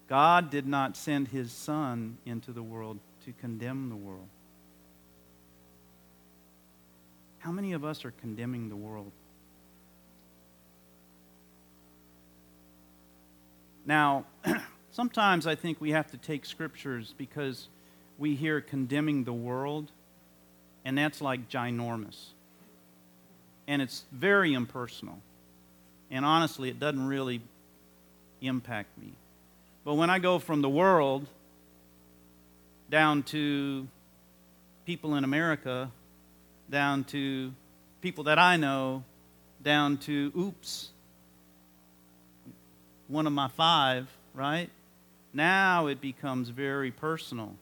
God 0.09 0.51
did 0.51 0.67
not 0.67 0.97
send 0.97 1.29
his 1.29 1.53
Son 1.53 2.19
into 2.27 2.51
the 2.51 2.63
world 2.63 2.99
to 3.25 3.33
condemn 3.41 3.89
the 3.89 3.95
world. 3.95 4.27
How 7.39 7.53
many 7.53 7.73
of 7.73 7.85
us 7.85 8.05
are 8.05 8.11
condemning 8.21 8.69
the 8.69 8.75
world? 8.75 9.13
Now, 13.85 14.25
sometimes 14.91 15.47
I 15.47 15.55
think 15.55 15.81
we 15.81 15.93
have 15.93 16.11
to 16.11 16.17
take 16.17 16.45
scriptures 16.45 17.15
because 17.17 17.69
we 18.19 18.35
hear 18.35 18.61
condemning 18.61 19.25
the 19.25 19.33
world, 19.33 19.91
and 20.85 20.97
that's 20.97 21.21
like 21.21 21.49
ginormous. 21.49 22.17
And 23.69 23.83
it's 23.83 24.05
very 24.13 24.55
impersonal. 24.55 25.19
And 26.11 26.25
honestly, 26.25 26.69
it 26.69 26.79
doesn't 26.79 27.07
really 27.07 27.41
impact 28.41 28.97
me. 28.99 29.13
But 29.85 29.95
when 29.95 30.11
I 30.11 30.19
go 30.19 30.39
from 30.39 30.63
the 30.63 30.69
world 30.69 31.27
down 32.91 33.23
to 33.25 33.87
people 34.85 35.17
in 35.17 35.25
America, 35.25 35.91
down 36.71 37.05
to 37.05 37.53
people 38.01 38.25
that 38.25 38.39
I 38.39 38.57
know, 38.57 39.03
down 39.63 39.99
to, 39.99 40.33
oops, 40.39 40.91
one 43.09 43.27
of 43.27 43.33
my 43.33 43.49
five, 43.49 44.09
right? 44.33 44.71
Now 45.33 45.87
it 45.87 46.01
becomes 46.01 46.49
very 46.49 46.91
personal 46.91 47.55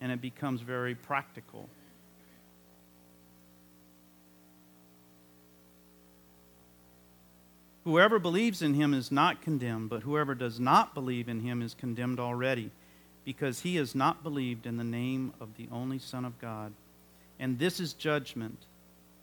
and 0.00 0.12
it 0.12 0.20
becomes 0.20 0.60
very 0.60 0.94
practical. 0.94 1.68
Whoever 7.84 8.18
believes 8.18 8.62
in 8.62 8.74
him 8.74 8.94
is 8.94 9.12
not 9.12 9.42
condemned, 9.42 9.90
but 9.90 10.02
whoever 10.02 10.34
does 10.34 10.58
not 10.58 10.92
believe 10.92 11.28
in 11.28 11.40
him 11.40 11.62
is 11.62 11.72
condemned 11.72 12.18
already, 12.18 12.72
because 13.24 13.60
he 13.60 13.76
has 13.76 13.94
not 13.94 14.24
believed 14.24 14.66
in 14.66 14.76
the 14.76 14.84
name 14.84 15.32
of 15.40 15.56
the 15.56 15.68
only 15.70 16.00
Son 16.00 16.24
of 16.24 16.40
God. 16.40 16.72
And 17.38 17.58
this 17.58 17.78
is 17.78 17.92
judgment. 17.92 18.58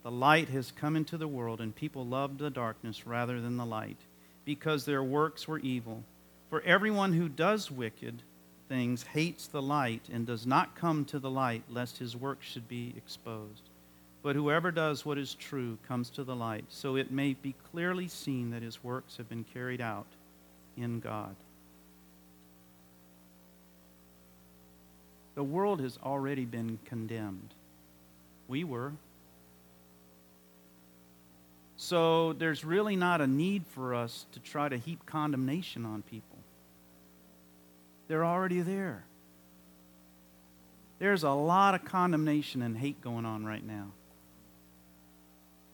The 0.02 0.10
light 0.10 0.48
has 0.48 0.70
come 0.70 0.96
into 0.96 1.18
the 1.18 1.28
world, 1.28 1.60
and 1.60 1.76
people 1.76 2.06
loved 2.06 2.38
the 2.38 2.48
darkness 2.48 3.06
rather 3.06 3.38
than 3.38 3.58
the 3.58 3.66
light, 3.66 3.98
because 4.46 4.84
their 4.84 5.02
works 5.02 5.46
were 5.46 5.58
evil. 5.58 6.02
For 6.48 6.62
everyone 6.62 7.12
who 7.12 7.28
does 7.28 7.70
wicked 7.70 8.22
things 8.68 9.02
hates 9.02 9.46
the 9.46 9.62
light 9.62 10.02
and 10.12 10.26
does 10.26 10.46
not 10.46 10.74
come 10.74 11.04
to 11.06 11.18
the 11.18 11.30
light, 11.30 11.62
lest 11.70 11.98
his 11.98 12.16
work 12.16 12.42
should 12.42 12.68
be 12.68 12.94
exposed. 12.96 13.62
But 14.22 14.36
whoever 14.36 14.70
does 14.70 15.04
what 15.04 15.18
is 15.18 15.34
true 15.34 15.76
comes 15.86 16.08
to 16.10 16.24
the 16.24 16.34
light, 16.34 16.64
so 16.70 16.96
it 16.96 17.10
may 17.10 17.34
be 17.34 17.54
clearly 17.70 18.08
seen 18.08 18.50
that 18.50 18.62
his 18.62 18.82
works 18.82 19.18
have 19.18 19.28
been 19.28 19.44
carried 19.44 19.82
out 19.82 20.06
in 20.76 21.00
God. 21.00 21.36
The 25.34 25.44
world 25.44 25.80
has 25.80 25.98
already 26.02 26.44
been 26.44 26.78
condemned. 26.84 27.54
We 28.48 28.64
were. 28.64 28.92
So 31.76 32.32
there's 32.34 32.64
really 32.64 32.96
not 32.96 33.20
a 33.20 33.26
need 33.26 33.64
for 33.74 33.94
us 33.94 34.26
to 34.32 34.40
try 34.40 34.68
to 34.68 34.78
heap 34.78 35.04
condemnation 35.06 35.84
on 35.84 36.02
people. 36.02 36.33
They're 38.14 38.24
already 38.24 38.60
there. 38.60 39.02
There's 41.00 41.24
a 41.24 41.32
lot 41.32 41.74
of 41.74 41.84
condemnation 41.84 42.62
and 42.62 42.78
hate 42.78 43.00
going 43.02 43.26
on 43.26 43.44
right 43.44 43.66
now 43.66 43.88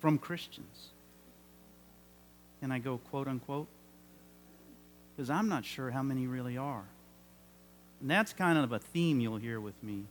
from 0.01 0.17
Christians. 0.17 0.89
And 2.63 2.73
I 2.73 2.79
go, 2.79 2.97
quote 3.11 3.29
unquote, 3.29 3.67
because 5.15 5.29
I'm 5.29 5.51
not 5.51 5.67
sure 5.67 5.91
how 5.91 6.03
many 6.03 6.27
really 6.27 6.57
are. 6.57 6.87
And 8.01 8.11
that's 8.11 8.33
kind 8.33 8.57
of 8.57 8.73
a 8.73 8.79
theme 8.79 9.21
you'll 9.21 9.37
hear 9.37 9.61
with 9.61 9.83
me. 9.83 10.05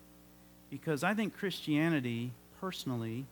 Because 0.69 1.03
I 1.03 1.15
think 1.15 1.35
Christianity, 1.35 2.29
personally, 2.61 3.25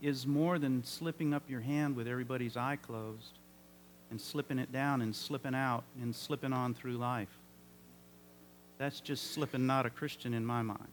is 0.00 0.26
more 0.26 0.58
than 0.58 0.84
slipping 0.84 1.34
up 1.34 1.42
your 1.50 1.60
hand 1.60 1.96
with 1.96 2.08
everybody's 2.08 2.56
eye 2.56 2.78
closed 2.80 3.38
and 4.10 4.18
slipping 4.18 4.58
it 4.58 4.72
down 4.72 5.02
and 5.02 5.14
slipping 5.14 5.54
out 5.54 5.84
and 6.00 6.16
slipping 6.16 6.54
on 6.54 6.72
through 6.72 6.96
life. 6.96 7.39
That's 8.80 8.98
just 9.00 9.34
slipping 9.34 9.66
not 9.66 9.84
a 9.84 9.90
Christian 9.90 10.32
in 10.32 10.46
my 10.46 10.62
mind. 10.62 10.88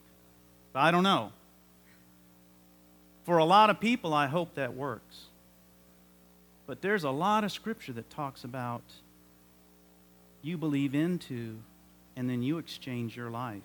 But 0.73 0.81
I 0.81 0.91
don't 0.91 1.03
know. 1.03 1.31
For 3.23 3.37
a 3.37 3.45
lot 3.45 3.69
of 3.69 3.79
people, 3.79 4.13
I 4.13 4.27
hope 4.27 4.55
that 4.55 4.73
works. 4.73 5.27
But 6.65 6.81
there's 6.81 7.05
a 7.05 7.09
lot 7.09 7.45
of 7.45 7.51
scripture 7.53 7.93
that 7.93 8.09
talks 8.09 8.43
about 8.43 8.81
you 10.41 10.57
believe 10.57 10.95
into 10.95 11.59
and 12.17 12.29
then 12.29 12.43
you 12.43 12.57
exchange 12.57 13.15
your 13.15 13.29
life. 13.29 13.63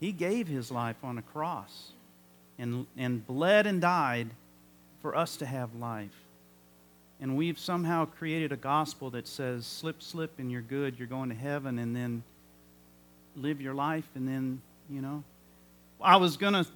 He 0.00 0.10
gave 0.10 0.48
his 0.48 0.72
life 0.72 0.96
on 1.04 1.16
a 1.16 1.22
cross 1.22 1.92
and, 2.58 2.86
and 2.96 3.24
bled 3.24 3.68
and 3.68 3.80
died 3.80 4.30
for 5.00 5.16
us 5.16 5.36
to 5.36 5.46
have 5.46 5.76
life. 5.76 6.23
And 7.20 7.36
we've 7.36 7.58
somehow 7.58 8.06
created 8.06 8.52
a 8.52 8.56
gospel 8.56 9.10
that 9.10 9.26
says, 9.26 9.66
slip, 9.66 10.02
slip, 10.02 10.38
and 10.38 10.50
you're 10.50 10.60
good, 10.60 10.98
you're 10.98 11.08
going 11.08 11.28
to 11.28 11.34
heaven, 11.34 11.78
and 11.78 11.94
then 11.94 12.22
live 13.36 13.60
your 13.60 13.74
life, 13.74 14.08
and 14.14 14.28
then, 14.28 14.60
you 14.90 15.00
know. 15.00 15.22
I 16.00 16.16
was 16.16 16.36
going 16.36 16.54
to 16.54 16.66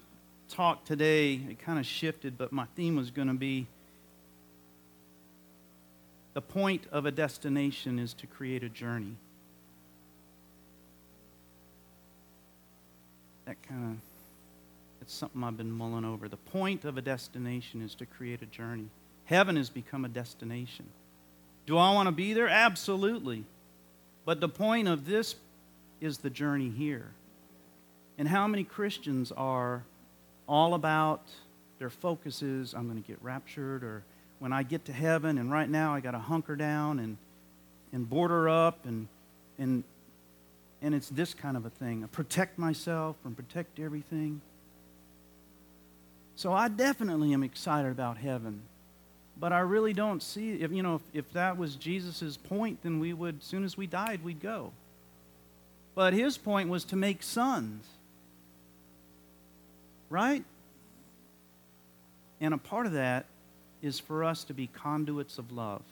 talk 0.48 0.85
today, 0.85 1.35
it 1.35 1.59
kind 1.59 1.79
of 1.79 1.85
shifted, 1.85 2.38
but 2.38 2.53
my 2.53 2.66
theme 2.77 2.96
was 2.96 3.11
going 3.11 3.29
to 3.29 3.35
be 3.35 3.66
the 6.35 6.42
point 6.42 6.87
of 6.92 7.05
a 7.05 7.11
destination 7.11 7.98
is 7.98 8.14
to 8.14 8.27
create 8.27 8.62
a 8.62 8.68
journey. 8.68 9.16
That 13.44 13.57
kind 13.68 13.92
of, 13.92 13.96
it's 15.03 15.12
something 15.12 15.42
I've 15.42 15.57
been 15.57 15.72
mulling 15.72 16.05
over. 16.05 16.29
The 16.29 16.37
point 16.37 16.85
of 16.85 16.96
a 16.96 17.03
destination 17.03 17.83
is 17.83 17.94
to 17.96 18.07
create 18.07 18.40
a 18.42 18.46
journey. 18.46 18.88
Heaven 19.29 19.57
has 19.57 19.69
become 19.69 20.07
a 20.07 20.09
destination. 20.09 20.87
Do 21.67 21.77
I 21.77 21.93
want 21.93 22.07
to 22.07 22.12
be 22.12 22.33
there? 22.33 22.49
Absolutely. 22.49 23.45
But 24.25 24.41
the 24.41 24.49
point 24.49 24.88
of 24.88 25.05
this 25.05 25.35
is 26.01 26.19
the 26.19 26.31
journey 26.31 26.71
here. 26.71 27.11
And 28.17 28.27
how 28.27 28.47
many 28.47 28.64
Christians 28.64 29.31
are 29.31 29.85
all 30.49 30.73
about 30.73 31.21
their 31.79 31.91
focus 31.91 32.41
is 32.41 32.73
I'm 32.73 32.88
going 32.88 33.03
to 33.03 33.07
get 33.07 33.19
raptured 33.21 33.85
or 33.85 34.03
when 34.38 34.55
I 34.55 34.62
get 34.62 34.87
to 34.87 34.95
heaven 34.95 35.37
and 35.37 35.53
right 35.53 35.69
now 35.69 35.95
I 35.95 36.01
got 36.01 36.12
to 36.12 36.19
hunker 36.19 36.57
down 36.57 36.99
and, 36.99 37.19
and 37.93 38.09
border 38.09 38.49
up 38.49 38.87
and, 38.87 39.09
and, 39.59 39.85
and 40.81 40.95
it's 40.95 41.11
this 41.11 41.35
kind 41.35 41.59
of 41.59 41.67
a 41.67 41.71
thing. 41.71 42.03
I 42.03 42.07
protect 42.07 42.59
myself 42.59 43.17
and 43.27 43.37
protect 43.37 43.79
everything. 43.79 44.41
So 46.35 46.51
I 46.51 46.69
definitely 46.69 47.35
am 47.35 47.43
excited 47.43 47.93
about 47.93 48.17
heaven. 48.17 48.62
But 49.40 49.53
I 49.53 49.61
really 49.61 49.92
don't 49.92 50.22
see 50.22 50.55
if 50.55 50.72
you 50.72 50.83
know 50.83 50.96
if, 50.96 51.03
if 51.12 51.33
that 51.33 51.57
was 51.57 51.77
Jesus' 51.77 52.37
point, 52.37 52.83
then 52.83 52.98
we 52.98 53.12
would, 53.12 53.38
as 53.40 53.44
soon 53.44 53.64
as 53.64 53.77
we 53.77 53.87
died, 53.87 54.24
we'd 54.24 54.40
go. 54.40 54.72
But 55.94 56.12
his 56.12 56.37
point 56.37 56.68
was 56.68 56.85
to 56.87 56.96
make 56.96 57.22
sons. 57.22 57.85
Right? 60.11 60.44
And 62.40 62.55
a 62.55 62.59
part 62.59 62.87
of 62.87 62.92
that 62.92 63.27
is 63.83 64.01
for 64.01 64.24
us 64.24 64.44
to 64.44 64.55
be 64.55 64.68
conduits 64.68 65.38
of 65.38 65.53
love. 65.53 65.83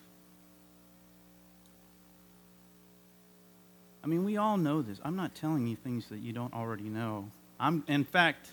I 4.02 4.08
mean, 4.08 4.24
we 4.24 4.36
all 4.36 4.56
know 4.56 4.82
this. 4.82 5.00
I'm 5.04 5.16
not 5.16 5.34
telling 5.34 5.66
you 5.66 5.76
things 5.76 6.06
that 6.10 6.18
you 6.18 6.32
don't 6.32 6.54
already 6.54 6.84
know. 6.84 7.28
I'm, 7.58 7.82
in 7.88 8.04
fact, 8.04 8.48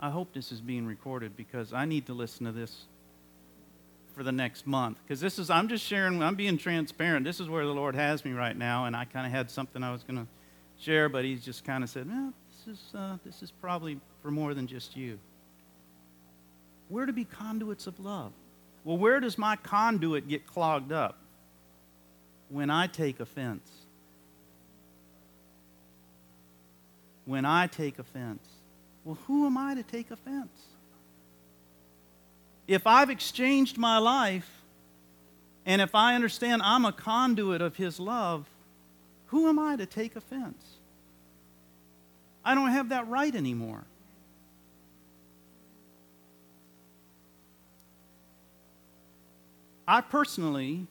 I 0.00 0.10
hope 0.10 0.32
this 0.32 0.52
is 0.52 0.60
being 0.60 0.86
recorded 0.86 1.36
because 1.36 1.72
I 1.72 1.84
need 1.84 2.06
to 2.06 2.14
listen 2.14 2.46
to 2.46 2.52
this 2.52 2.84
for 4.16 4.22
the 4.22 4.32
next 4.32 4.66
month. 4.66 4.96
Because 5.04 5.20
this 5.20 5.38
is, 5.38 5.50
I'm 5.50 5.68
just 5.68 5.84
sharing, 5.84 6.22
I'm 6.22 6.36
being 6.36 6.56
transparent. 6.56 7.24
This 7.24 7.38
is 7.38 7.48
where 7.48 7.66
the 7.66 7.74
Lord 7.74 7.94
has 7.94 8.24
me 8.24 8.32
right 8.32 8.56
now, 8.56 8.86
and 8.86 8.96
I 8.96 9.04
kind 9.04 9.26
of 9.26 9.32
had 9.32 9.50
something 9.50 9.82
I 9.82 9.92
was 9.92 10.02
going 10.02 10.16
to 10.16 10.26
share, 10.82 11.10
but 11.10 11.24
He's 11.24 11.44
just 11.44 11.64
kind 11.64 11.84
of 11.84 11.90
said, 11.90 12.08
this 12.08 12.78
is, 12.78 12.94
uh, 12.94 13.18
this 13.26 13.42
is 13.42 13.50
probably 13.50 14.00
for 14.22 14.30
more 14.30 14.54
than 14.54 14.66
just 14.66 14.96
you. 14.96 15.18
We're 16.88 17.04
to 17.04 17.12
be 17.12 17.24
conduits 17.24 17.86
of 17.86 18.00
love. 18.00 18.32
Well, 18.84 18.96
where 18.96 19.20
does 19.20 19.36
my 19.36 19.56
conduit 19.56 20.28
get 20.28 20.46
clogged 20.46 20.92
up? 20.92 21.18
When 22.48 22.70
I 22.70 22.86
take 22.86 23.20
offense. 23.20 23.68
When 27.26 27.44
I 27.44 27.66
take 27.66 27.98
offense. 27.98 28.48
Well, 29.04 29.18
who 29.26 29.44
am 29.44 29.58
I 29.58 29.74
to 29.74 29.82
take 29.82 30.10
offense? 30.10 30.62
If 32.66 32.86
I've 32.86 33.10
exchanged 33.10 33.78
my 33.78 33.98
life, 33.98 34.50
and 35.64 35.80
if 35.80 35.94
I 35.94 36.14
understand 36.14 36.62
I'm 36.62 36.84
a 36.84 36.92
conduit 36.92 37.60
of 37.60 37.76
His 37.76 38.00
love, 38.00 38.46
who 39.26 39.48
am 39.48 39.58
I 39.58 39.76
to 39.76 39.86
take 39.86 40.16
offense? 40.16 40.62
I 42.44 42.54
don't 42.54 42.70
have 42.70 42.90
that 42.90 43.08
right 43.08 43.34
anymore. 43.34 43.82
I 49.88 50.00
personally 50.00 50.86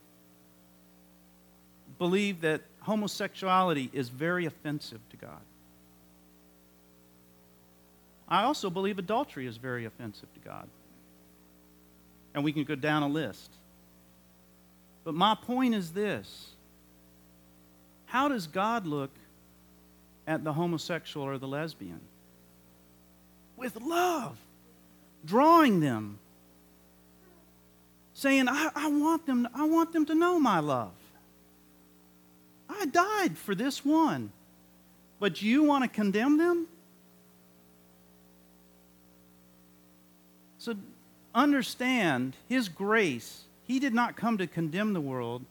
believe 1.98 2.42
that 2.42 2.62
homosexuality 2.82 3.90
is 3.94 4.10
very 4.10 4.46
offensive 4.46 5.00
to 5.10 5.18
God. 5.18 5.42
I 8.28 8.44
also 8.44 8.70
believe 8.70 8.98
adultery 8.98 9.46
is 9.48 9.58
very 9.58 9.86
offensive 9.86 10.34
to 10.34 10.40
God. 10.40 10.68
And 12.36 12.44
we 12.44 12.52
can 12.52 12.66
go 12.66 12.76
down 12.76 13.02
a 13.02 13.08
list. 13.08 13.50
But 15.04 15.16
my 15.16 15.34
point 15.34 15.74
is 15.74 15.92
this 15.92 16.50
How 18.06 18.28
does 18.28 18.46
God 18.46 18.86
look 18.86 19.12
at 20.28 20.44
the 20.44 20.54
homosexual 20.54 21.26
or 21.26 21.40
the 21.40 21.48
lesbian? 21.48 22.02
With 23.58 23.82
love, 23.82 24.38
drawing 25.26 25.80
them, 25.80 26.20
saying, 28.14 28.48
I, 28.50 28.70
I, 28.76 28.90
want, 28.90 29.26
them, 29.26 29.48
I 29.56 29.64
want 29.64 29.94
them 29.94 30.06
to 30.06 30.14
know 30.14 30.38
my 30.38 30.60
love. 30.60 30.92
I 32.70 32.86
died 32.86 33.38
for 33.38 33.56
this 33.56 33.86
one. 33.86 34.32
But 35.20 35.42
you 35.42 35.64
want 35.64 35.84
to 35.84 35.90
condemn 35.90 36.38
them? 36.38 36.68
So 40.58 40.76
understand 41.36 42.36
His 42.50 42.70
grace. 42.70 43.44
He 43.66 43.80
did 43.80 43.94
not 43.94 44.16
come 44.16 44.40
to 44.40 44.48
condemn 44.48 44.94
the 44.94 45.02
world, 45.02 45.44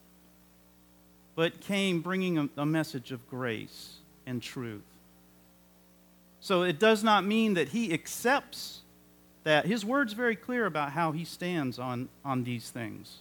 but 1.36 1.60
came 1.60 2.00
bringing 2.00 2.38
a, 2.38 2.48
a 2.56 2.66
message 2.66 3.12
of 3.12 3.28
grace 3.28 3.98
and 4.26 4.42
truth. 4.42 4.82
So 6.40 6.62
it 6.62 6.78
does 6.78 7.04
not 7.04 7.24
mean 7.24 7.54
that 7.54 7.68
He 7.68 7.92
accepts 7.92 8.80
that. 9.44 9.66
His 9.66 9.84
word's 9.84 10.12
very 10.14 10.36
clear 10.36 10.66
about 10.66 10.92
how 10.92 11.12
He 11.12 11.24
stands 11.24 11.78
on, 11.78 12.08
on 12.24 12.44
these 12.44 12.70
things. 12.70 13.18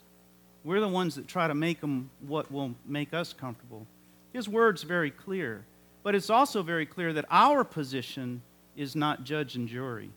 We're 0.64 0.80
the 0.80 0.88
ones 0.88 1.16
that 1.16 1.28
try 1.28 1.48
to 1.48 1.56
make 1.56 1.82
them 1.82 2.10
what 2.26 2.52
will 2.52 2.74
make 2.86 3.14
us 3.14 3.34
comfortable. 3.34 3.86
His 4.32 4.48
word's 4.48 4.84
very 4.84 5.12
clear. 5.12 5.66
But 6.04 6.16
it's 6.16 6.30
also 6.30 6.64
very 6.64 6.86
clear 6.86 7.14
that 7.14 7.26
our 7.32 7.64
position 7.64 8.42
is 8.76 8.96
not 8.96 9.24
judge 9.24 9.56
and 9.56 9.68
jury. 9.68 10.10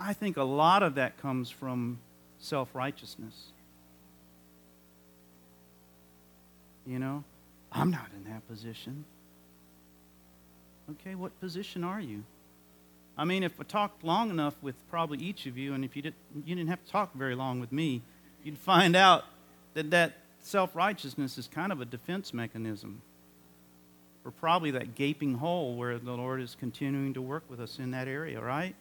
I 0.00 0.14
think 0.14 0.38
a 0.38 0.42
lot 0.42 0.82
of 0.82 0.94
that 0.94 1.18
comes 1.18 1.50
from 1.50 1.98
self 2.38 2.74
righteousness. 2.74 3.52
You 6.86 6.98
know, 6.98 7.22
I'm 7.70 7.90
not 7.90 8.08
in 8.16 8.32
that 8.32 8.48
position. 8.48 9.04
Okay, 10.92 11.14
what 11.14 11.38
position 11.38 11.84
are 11.84 12.00
you? 12.00 12.24
I 13.18 13.24
mean, 13.24 13.42
if 13.42 13.60
I 13.60 13.64
talked 13.64 14.02
long 14.02 14.30
enough 14.30 14.54
with 14.62 14.74
probably 14.88 15.18
each 15.18 15.44
of 15.44 15.58
you, 15.58 15.74
and 15.74 15.84
if 15.84 15.94
you 15.94 16.02
didn't, 16.02 16.16
you 16.46 16.54
didn't 16.56 16.70
have 16.70 16.82
to 16.82 16.90
talk 16.90 17.14
very 17.14 17.34
long 17.34 17.60
with 17.60 17.70
me, 17.70 18.00
you'd 18.42 18.58
find 18.58 18.96
out 18.96 19.24
that 19.74 19.90
that 19.90 20.14
self 20.40 20.74
righteousness 20.74 21.36
is 21.36 21.46
kind 21.46 21.70
of 21.70 21.82
a 21.82 21.84
defense 21.84 22.32
mechanism 22.32 23.02
for 24.22 24.30
probably 24.30 24.70
that 24.70 24.94
gaping 24.94 25.34
hole 25.34 25.76
where 25.76 25.98
the 25.98 26.12
Lord 26.12 26.40
is 26.40 26.56
continuing 26.58 27.12
to 27.14 27.22
work 27.22 27.44
with 27.48 27.60
us 27.60 27.78
in 27.78 27.90
that 27.90 28.08
area, 28.08 28.40
right? 28.40 28.74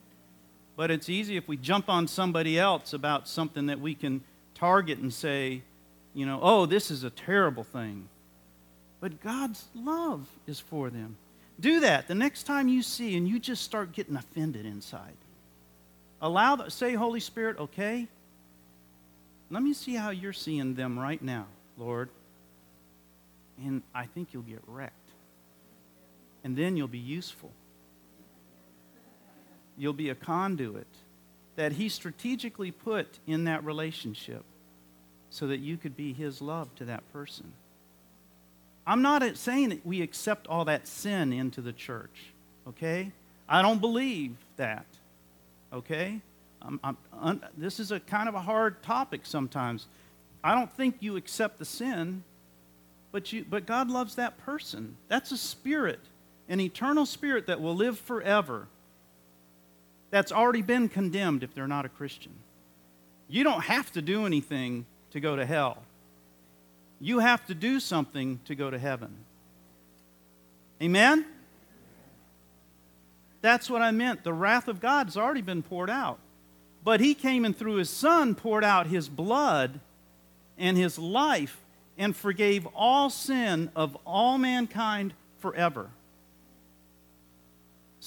But 0.79 0.91
it's 0.91 1.09
easy 1.09 1.35
if 1.35 1.45
we 1.45 1.57
jump 1.57 1.89
on 1.89 2.07
somebody 2.07 2.57
else 2.57 2.93
about 2.93 3.27
something 3.27 3.65
that 3.65 3.81
we 3.81 3.93
can 3.93 4.23
target 4.55 4.99
and 4.99 5.13
say, 5.13 5.61
you 6.13 6.25
know, 6.25 6.39
oh, 6.41 6.65
this 6.65 6.89
is 6.89 7.03
a 7.03 7.09
terrible 7.09 7.65
thing. 7.65 8.07
But 9.01 9.19
God's 9.19 9.65
love 9.75 10.25
is 10.47 10.57
for 10.57 10.89
them. 10.89 11.17
Do 11.59 11.81
that 11.81 12.07
the 12.07 12.15
next 12.15 12.43
time 12.43 12.69
you 12.69 12.81
see 12.81 13.17
and 13.17 13.27
you 13.27 13.39
just 13.39 13.61
start 13.61 13.91
getting 13.91 14.15
offended 14.15 14.65
inside. 14.65 15.17
Allow 16.21 16.55
the, 16.55 16.69
say, 16.69 16.93
Holy 16.93 17.19
Spirit, 17.19 17.59
okay, 17.59 18.07
let 19.51 19.61
me 19.61 19.73
see 19.73 19.95
how 19.95 20.11
you're 20.11 20.31
seeing 20.31 20.75
them 20.75 20.97
right 20.97 21.21
now, 21.21 21.47
Lord. 21.77 22.07
And 23.57 23.81
I 23.93 24.05
think 24.05 24.29
you'll 24.31 24.43
get 24.43 24.61
wrecked. 24.65 24.93
And 26.45 26.55
then 26.55 26.77
you'll 26.77 26.87
be 26.87 26.99
useful 26.99 27.51
you'll 29.79 29.93
be 29.93 30.09
a 30.09 30.15
conduit 30.15 30.87
that 31.55 31.73
He 31.73 31.89
strategically 31.89 32.71
put 32.71 33.19
in 33.25 33.45
that 33.45 33.63
relationship 33.63 34.43
so 35.29 35.47
that 35.47 35.59
you 35.59 35.77
could 35.77 35.95
be 35.95 36.13
His 36.13 36.41
love 36.41 36.73
to 36.75 36.85
that 36.85 37.11
person. 37.11 37.51
I'm 38.85 39.01
not 39.01 39.37
saying 39.37 39.69
that 39.69 39.85
we 39.85 40.01
accept 40.01 40.47
all 40.47 40.65
that 40.65 40.87
sin 40.87 41.31
into 41.31 41.61
the 41.61 41.73
church, 41.73 42.31
okay? 42.67 43.11
I 43.47 43.61
don't 43.61 43.79
believe 43.79 44.35
that, 44.57 44.85
okay? 45.71 46.21
I'm, 46.61 46.79
I'm, 46.83 46.97
un, 47.21 47.43
this 47.57 47.79
is 47.79 47.91
a 47.91 47.99
kind 47.99 48.27
of 48.27 48.35
a 48.35 48.41
hard 48.41 48.81
topic 48.81 49.21
sometimes. 49.25 49.87
I 50.43 50.55
don't 50.55 50.71
think 50.71 50.97
you 50.99 51.17
accept 51.17 51.59
the 51.59 51.65
sin, 51.65 52.23
but, 53.11 53.31
you, 53.31 53.45
but 53.47 53.65
God 53.65 53.89
loves 53.89 54.15
that 54.15 54.37
person. 54.39 54.95
That's 55.07 55.31
a 55.31 55.37
spirit, 55.37 55.99
an 56.47 56.59
eternal 56.59 57.05
spirit 57.05 57.47
that 57.47 57.61
will 57.61 57.75
live 57.75 57.99
forever 57.99 58.67
that's 60.11 60.31
already 60.31 60.61
been 60.61 60.89
condemned 60.89 61.43
if 61.43 61.53
they're 61.53 61.67
not 61.67 61.85
a 61.85 61.89
Christian. 61.89 62.33
You 63.27 63.43
don't 63.43 63.61
have 63.61 63.91
to 63.93 64.01
do 64.01 64.25
anything 64.25 64.85
to 65.11 65.19
go 65.19 65.35
to 65.35 65.45
hell. 65.45 65.77
You 66.99 67.19
have 67.19 67.45
to 67.47 67.53
do 67.53 67.79
something 67.79 68.39
to 68.45 68.55
go 68.55 68.69
to 68.69 68.77
heaven. 68.77 69.13
Amen? 70.81 71.25
That's 73.41 73.69
what 73.69 73.81
I 73.81 73.91
meant. 73.91 74.23
The 74.23 74.33
wrath 74.33 74.67
of 74.67 74.81
God 74.81 75.07
has 75.07 75.15
already 75.15 75.41
been 75.41 75.63
poured 75.63 75.89
out. 75.89 76.19
But 76.83 76.99
He 76.99 77.13
came 77.13 77.45
and 77.45 77.55
through 77.55 77.75
His 77.75 77.89
Son 77.89 78.35
poured 78.35 78.63
out 78.63 78.87
His 78.87 79.07
blood 79.07 79.79
and 80.57 80.77
His 80.77 80.97
life 80.97 81.57
and 81.97 82.15
forgave 82.15 82.65
all 82.75 83.09
sin 83.09 83.69
of 83.75 83.97
all 84.05 84.37
mankind 84.37 85.13
forever. 85.39 85.89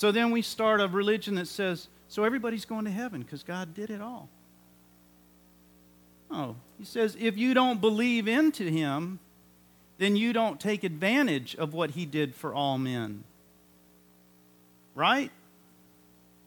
So 0.03 0.11
then 0.11 0.33
we 0.33 0.43
start 0.43 0.81
a 0.81 0.89
religion 0.89 1.37
that 1.37 1.47
says, 1.47 1.87
so 2.09 2.25
everybody's 2.25 2.65
going 2.65 2.87
to 2.87 2.91
heaven 2.91 3.23
because 3.23 3.45
God 3.45 3.73
did 3.73 3.89
it 3.89 4.01
all. 4.01 4.29
Oh, 6.29 6.57
he 6.77 6.85
says, 6.85 7.17
if 7.21 7.39
you 7.39 7.55
don't 7.55 7.81
believe 7.81 8.27
into 8.27 8.65
him, 8.65 9.21
then 9.99 10.17
you 10.17 10.33
don't 10.33 10.59
take 10.59 10.83
advantage 10.83 11.55
of 11.55 11.73
what 11.73 11.91
he 11.91 12.05
did 12.05 12.35
for 12.35 12.53
all 12.53 12.79
men. 12.79 13.23
Right? 14.97 15.31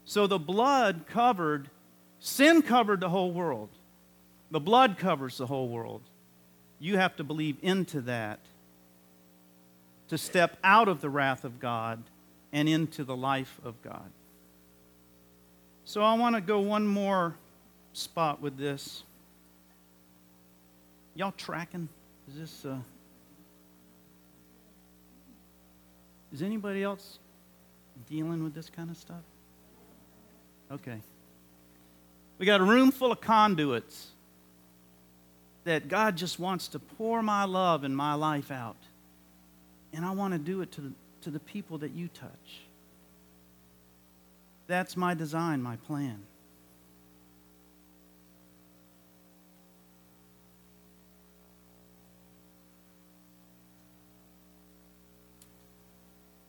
So 0.04 0.28
the 0.28 0.38
blood 0.38 1.06
covered, 1.08 1.70
sin 2.20 2.62
covered 2.62 3.00
the 3.00 3.08
whole 3.08 3.32
world. 3.32 3.70
The 4.52 4.60
blood 4.60 4.98
covers 4.98 5.38
the 5.38 5.48
whole 5.48 5.70
world. 5.70 6.02
You 6.78 6.98
have 6.98 7.15
to 7.15 7.24
believe 7.24 7.56
into 7.62 8.02
that 8.02 8.41
to 10.10 10.18
step 10.18 10.58
out 10.62 10.89
of 10.89 11.00
the 11.00 11.10
wrath 11.10 11.46
of 11.46 11.62
God 11.62 12.04
and 12.56 12.70
into 12.70 13.04
the 13.04 13.15
life 13.15 13.60
of 13.65 13.80
God. 13.82 14.10
So 15.84 16.02
I 16.02 16.13
want 16.13 16.36
to 16.36 16.41
go 16.41 16.62
one 16.62 16.88
more 16.88 17.36
spot 17.91 18.41
with 18.41 18.58
this. 18.58 19.04
Y'all 21.15 21.34
tracking? 21.36 21.89
Is 22.30 22.39
this 22.39 22.65
uh 22.65 22.78
Is 26.32 26.41
anybody 26.41 26.82
else 26.82 27.20
dealing 28.10 28.41
with 28.44 28.54
this 28.54 28.70
kind 28.70 28.89
of 28.89 28.96
stuff? 28.98 29.24
Okay. 30.72 30.98
We 32.39 32.46
got 32.46 32.62
a 32.62 32.63
room 32.63 32.91
full 32.91 33.12
of 33.12 33.20
conduits 33.20 34.08
that 35.65 35.89
God 35.89 36.15
just 36.15 36.39
wants 36.39 36.70
to 36.70 36.80
pour 36.80 37.22
my 37.22 37.44
love 37.44 37.84
and 37.84 37.96
my 37.96 38.13
life 38.13 38.50
out. 38.50 38.78
And 39.94 40.06
I 40.06 40.12
want 40.12 40.34
to 40.34 40.39
do 40.39 40.62
it 40.62 40.72
to 40.74 40.94
to 41.26 41.32
the 41.32 41.40
people 41.40 41.80
that 41.80 41.92
you 41.92 42.08
touch. 42.08 42.62
That's 44.68 44.96
my 44.96 45.16
design, 45.16 45.60
my 45.60 45.76
plan. 45.76 46.22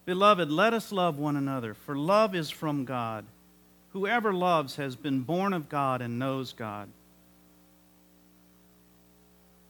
Beloved, 0.05 0.51
let 0.51 0.75
us 0.75 0.93
love 0.93 1.19
one 1.19 1.37
another, 1.37 1.73
for 1.73 1.97
love 1.97 2.35
is 2.35 2.51
from 2.51 2.85
God. 2.85 3.25
Whoever 3.95 4.35
loves 4.35 4.77
has 4.77 4.95
been 4.95 5.21
born 5.21 5.55
of 5.55 5.71
God 5.71 6.03
and 6.03 6.19
knows 6.19 6.53
God. 6.53 6.91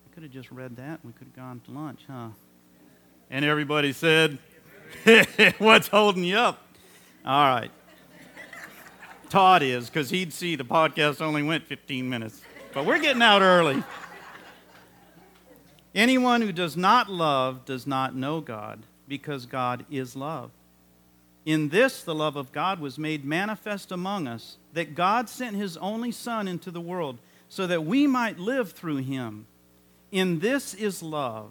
I 0.05 0.14
could 0.14 0.25
have 0.25 0.33
just 0.33 0.51
read 0.51 0.77
that 0.77 0.99
and 1.01 1.05
we 1.05 1.12
could 1.12 1.29
have 1.29 1.37
gone 1.37 1.61
to 1.66 1.71
lunch, 1.71 2.01
huh? 2.09 2.31
And 3.31 3.45
everybody 3.45 3.92
said, 3.92 4.38
What's 5.59 5.88
holding 5.88 6.25
you 6.25 6.37
up? 6.37 6.62
All 7.25 7.49
right. 7.49 7.70
Todd 9.29 9.62
is, 9.62 9.88
because 9.90 10.11
he'd 10.11 10.33
see 10.33 10.57
the 10.57 10.64
podcast 10.64 11.20
only 11.20 11.42
went 11.42 11.64
15 11.64 12.09
minutes. 12.09 12.40
But 12.72 12.87
we're 12.87 13.01
getting 13.01 13.22
out 13.22 13.42
early. 13.42 13.83
Anyone 15.94 16.42
who 16.42 16.53
does 16.53 16.77
not 16.77 17.11
love 17.11 17.64
does 17.64 17.87
not 17.87 18.14
know 18.14 18.40
God, 18.40 18.83
because 19.09 19.46
God 19.46 19.85
is 19.90 20.14
love. 20.14 20.51
In 21.44 21.70
this, 21.70 22.03
the 22.03 22.14
love 22.14 22.37
of 22.37 22.53
God 22.53 22.81
was 22.81 22.99
made 22.99 23.25
manifest 23.25 23.90
among 23.90 24.27
us, 24.27 24.59
that 24.75 24.94
God 24.94 25.29
sent 25.29 25.57
his 25.57 25.77
only 25.79 26.12
Son 26.12 26.46
into 26.49 26.70
the 26.70 26.81
world 26.81 27.18
so 27.49 27.66
that 27.66 27.85
we 27.85 28.07
might 28.07 28.38
live 28.38 28.72
through 28.72 28.99
him. 28.99 29.46
In 30.11 30.40
this 30.40 30.75
is 30.75 31.03
love, 31.03 31.51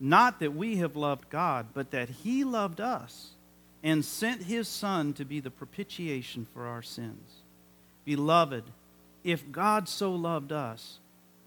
not 0.00 0.40
that 0.40 0.54
we 0.54 0.76
have 0.76 0.96
loved 0.96 1.28
God, 1.30 1.68
but 1.74 1.90
that 1.90 2.08
He 2.08 2.44
loved 2.44 2.80
us 2.80 3.30
and 3.82 4.04
sent 4.04 4.42
His 4.44 4.68
Son 4.68 5.12
to 5.14 5.24
be 5.24 5.40
the 5.40 5.50
propitiation 5.50 6.46
for 6.52 6.66
our 6.66 6.82
sins. 6.82 7.42
Beloved, 8.04 8.64
if 9.24 9.50
God 9.50 9.88
so 9.88 10.12
loved 10.12 10.52
us, 10.52 10.98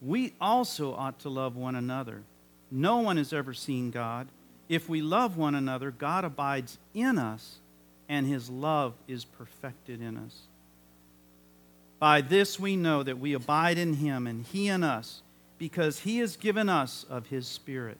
we 0.02 0.34
also 0.42 0.94
ought 0.94 1.20
to 1.20 1.30
love 1.30 1.56
one 1.56 1.76
another. 1.76 2.24
No 2.70 3.00
one 3.00 3.18
has 3.18 3.34
ever 3.34 3.54
seen 3.54 3.92
God. 3.92 4.28
If 4.70 4.88
we 4.88 5.02
love 5.02 5.38
one 5.38 5.56
another, 5.56 5.92
God 5.92 6.24
abides 6.24 6.78
in 6.94 7.18
us, 7.18 7.60
and 8.08 8.26
his 8.26 8.50
love 8.50 8.94
is 9.08 9.26
perfected 9.26 10.02
in 10.02 10.18
us. 10.18 10.42
By 12.00 12.22
this 12.22 12.60
we 12.60 12.76
know 12.76 13.04
that 13.04 13.20
we 13.20 13.34
abide 13.34 13.78
in 13.78 13.96
him, 13.96 14.28
and 14.28 14.46
he 14.46 14.68
in 14.68 14.84
us, 14.84 15.22
because 15.58 16.00
he 16.00 16.18
has 16.20 16.36
given 16.36 16.68
us 16.68 17.06
of 17.10 17.28
his 17.28 17.48
Spirit. 17.48 18.00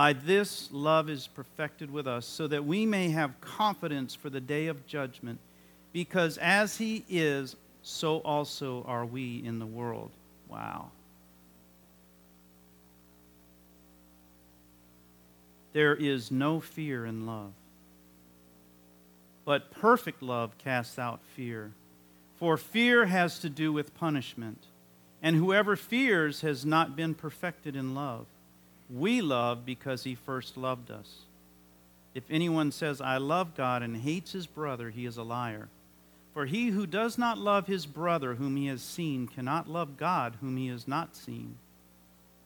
By 0.00 0.14
this, 0.14 0.70
love 0.72 1.10
is 1.10 1.26
perfected 1.26 1.90
with 1.90 2.06
us, 2.06 2.24
so 2.24 2.46
that 2.46 2.64
we 2.64 2.86
may 2.86 3.10
have 3.10 3.38
confidence 3.42 4.14
for 4.14 4.30
the 4.30 4.40
day 4.40 4.68
of 4.68 4.86
judgment, 4.86 5.38
because 5.92 6.38
as 6.38 6.78
he 6.78 7.04
is, 7.10 7.54
so 7.82 8.20
also 8.20 8.82
are 8.88 9.04
we 9.04 9.44
in 9.44 9.58
the 9.58 9.66
world. 9.66 10.10
Wow. 10.48 10.90
There 15.74 15.94
is 15.94 16.30
no 16.30 16.60
fear 16.60 17.04
in 17.04 17.26
love. 17.26 17.52
But 19.44 19.70
perfect 19.70 20.22
love 20.22 20.56
casts 20.56 20.98
out 20.98 21.20
fear. 21.36 21.72
For 22.38 22.56
fear 22.56 23.04
has 23.04 23.38
to 23.40 23.50
do 23.50 23.70
with 23.70 23.94
punishment. 23.94 24.64
And 25.22 25.36
whoever 25.36 25.76
fears 25.76 26.40
has 26.40 26.64
not 26.64 26.96
been 26.96 27.12
perfected 27.12 27.76
in 27.76 27.94
love. 27.94 28.24
We 28.92 29.20
love 29.22 29.64
because 29.64 30.04
he 30.04 30.14
first 30.14 30.56
loved 30.56 30.90
us. 30.90 31.20
If 32.14 32.24
anyone 32.28 32.72
says, 32.72 33.00
I 33.00 33.18
love 33.18 33.56
God, 33.56 33.82
and 33.82 33.96
hates 33.96 34.32
his 34.32 34.46
brother, 34.46 34.90
he 34.90 35.06
is 35.06 35.16
a 35.16 35.22
liar. 35.22 35.68
For 36.34 36.46
he 36.46 36.68
who 36.68 36.86
does 36.86 37.18
not 37.18 37.38
love 37.38 37.66
his 37.66 37.86
brother 37.86 38.34
whom 38.34 38.56
he 38.56 38.66
has 38.66 38.82
seen 38.82 39.26
cannot 39.26 39.68
love 39.68 39.96
God 39.96 40.36
whom 40.40 40.56
he 40.56 40.68
has 40.68 40.86
not 40.86 41.16
seen. 41.16 41.56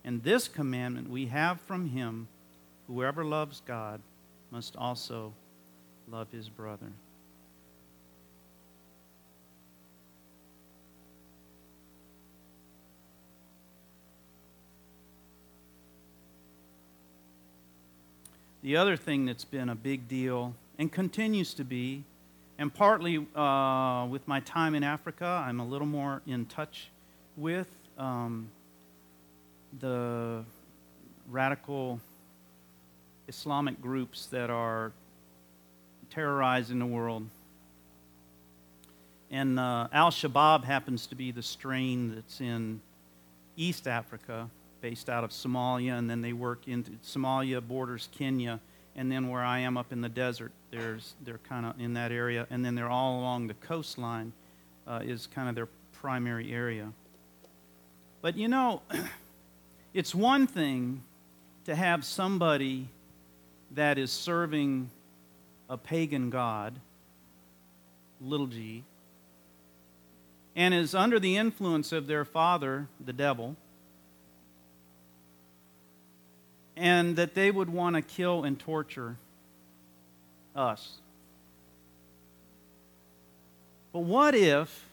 And 0.04 0.22
this 0.22 0.48
commandment 0.48 1.08
we 1.08 1.26
have 1.26 1.60
from 1.62 1.90
him 1.90 2.28
whoever 2.86 3.24
loves 3.24 3.62
God 3.66 4.00
must 4.50 4.76
also 4.76 5.32
love 6.10 6.28
his 6.30 6.48
brother. 6.48 6.92
The 18.64 18.78
other 18.78 18.96
thing 18.96 19.26
that's 19.26 19.44
been 19.44 19.68
a 19.68 19.74
big 19.74 20.08
deal 20.08 20.54
and 20.78 20.90
continues 20.90 21.52
to 21.52 21.64
be 21.64 22.02
and 22.58 22.72
partly 22.72 23.18
uh, 23.36 24.06
with 24.08 24.26
my 24.26 24.40
time 24.40 24.74
in 24.74 24.82
Africa, 24.82 25.44
I'm 25.46 25.60
a 25.60 25.66
little 25.66 25.86
more 25.86 26.22
in 26.26 26.46
touch 26.46 26.88
with 27.36 27.68
um, 27.98 28.48
the 29.80 30.44
radical 31.30 32.00
Islamic 33.28 33.82
groups 33.82 34.28
that 34.28 34.48
are 34.48 34.92
terrorizing 36.08 36.78
the 36.78 36.86
world. 36.86 37.28
And 39.30 39.60
uh, 39.60 39.88
Al 39.92 40.10
Shabaab 40.10 40.64
happens 40.64 41.06
to 41.08 41.14
be 41.14 41.32
the 41.32 41.42
strain 41.42 42.14
that's 42.14 42.40
in 42.40 42.80
East 43.58 43.86
Africa, 43.86 44.48
based 44.84 45.08
out 45.08 45.24
of 45.24 45.30
Somalia, 45.30 45.98
and 45.98 46.10
then 46.10 46.20
they 46.20 46.34
work 46.34 46.68
into 46.68 46.90
Somalia, 47.02 47.66
borders 47.66 48.10
Kenya 48.12 48.60
and 48.96 49.10
then 49.10 49.28
where 49.28 49.42
I 49.42 49.60
am 49.60 49.76
up 49.76 49.92
in 49.92 50.00
the 50.00 50.08
desert, 50.08 50.52
there's 50.70 51.14
they're 51.24 51.40
kind 51.48 51.66
of 51.66 51.80
in 51.80 51.94
that 51.94 52.12
area, 52.12 52.46
and 52.50 52.64
then 52.64 52.74
they're 52.74 52.90
all 52.90 53.20
along 53.20 53.48
the 53.48 53.54
coastline 53.54 54.32
uh, 54.86 55.00
is 55.02 55.26
kind 55.34 55.48
of 55.48 55.54
their 55.54 55.68
primary 55.92 56.52
area. 56.52 56.92
But 58.22 58.36
you 58.36 58.48
know, 58.48 58.82
it's 59.94 60.14
one 60.14 60.46
thing 60.46 61.02
to 61.64 61.74
have 61.74 62.04
somebody 62.04 62.88
that 63.72 63.98
is 63.98 64.12
serving 64.12 64.90
a 65.68 65.76
pagan 65.76 66.30
god, 66.30 66.74
little 68.20 68.46
g, 68.46 68.84
and 70.54 70.72
is 70.72 70.94
under 70.94 71.18
the 71.18 71.36
influence 71.36 71.90
of 71.90 72.06
their 72.06 72.24
father, 72.24 72.86
the 73.04 73.12
devil 73.12 73.56
and 76.76 77.16
that 77.16 77.34
they 77.34 77.50
would 77.50 77.70
want 77.70 77.96
to 77.96 78.02
kill 78.02 78.44
and 78.44 78.58
torture 78.58 79.16
us. 80.54 80.98
But 83.92 84.00
what 84.00 84.34
if 84.34 84.88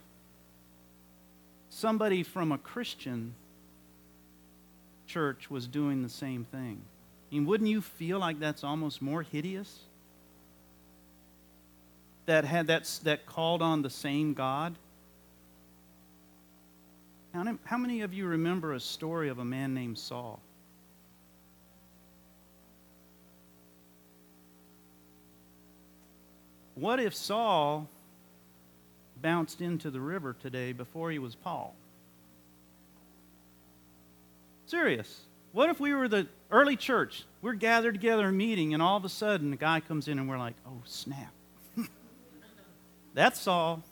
somebody 1.70 2.22
from 2.24 2.52
a 2.52 2.58
Christian 2.58 3.34
church 5.08 5.50
was 5.50 5.68
doing 5.68 6.04
the 6.04 6.10
same 6.10 6.46
thing? 6.46 6.82
I 7.32 7.36
mean, 7.36 7.46
wouldn't 7.46 7.70
you 7.70 7.82
feel 7.82 8.20
like 8.20 8.40
that's 8.40 8.64
almost 8.64 9.02
more 9.02 9.24
hideous? 9.24 9.80
That 12.28 12.46
had 12.46 12.68
that, 12.68 13.00
that 13.04 13.26
called 13.26 13.62
on 13.64 13.82
the 13.82 13.90
same 13.90 14.34
God? 14.34 14.76
How, 17.34 17.58
how 17.64 17.78
many 17.78 18.02
of 18.02 18.14
you 18.14 18.28
remember 18.28 18.74
a 18.74 18.80
story 18.80 19.30
of 19.30 19.40
a 19.40 19.46
man 19.46 19.74
named 19.74 19.98
Saul? 19.98 20.40
What 26.82 27.00
if 27.00 27.14
Saul 27.14 27.88
bounced 29.22 29.62
into 29.62 29.92
the 29.92 30.02
river 30.02 30.34
today 30.34 30.74
before 30.74 31.12
he 31.12 31.20
was 31.20 31.36
Paul? 31.36 31.76
Serious. 34.66 35.22
What 35.52 35.70
if 35.70 35.80
we 35.80 35.94
were 35.94 36.08
the 36.08 36.28
early 36.50 36.76
church? 36.76 37.26
We're 37.44 37.54
gathered 37.54 37.94
together 37.94 38.30
in 38.30 38.38
meeting, 38.38 38.74
and 38.74 38.82
all 38.82 38.98
of 38.98 39.06
a 39.06 39.10
sudden 39.10 39.54
a 39.54 39.58
guy 39.58 39.80
comes 39.80 40.08
in 40.08 40.18
and 40.18 40.28
we're 40.28 40.40
like, 40.40 40.56
oh, 40.66 40.82
snap. 40.86 41.32
That's 43.14 43.40
Saul. 43.40 43.84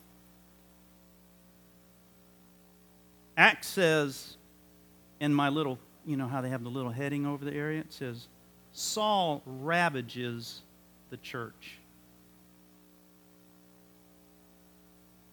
Acts 3.37 3.67
says, 3.67 4.35
in 5.19 5.31
my 5.31 5.49
little, 5.49 5.77
you 6.07 6.17
know 6.17 6.27
how 6.27 6.41
they 6.41 6.49
have 6.49 6.63
the 6.63 6.69
little 6.69 6.91
heading 6.91 7.27
over 7.27 7.45
the 7.45 7.53
area? 7.53 7.81
It 7.81 7.93
says, 7.93 8.27
Saul 8.71 9.43
ravages 9.45 10.63
the 11.11 11.17
church. 11.17 11.78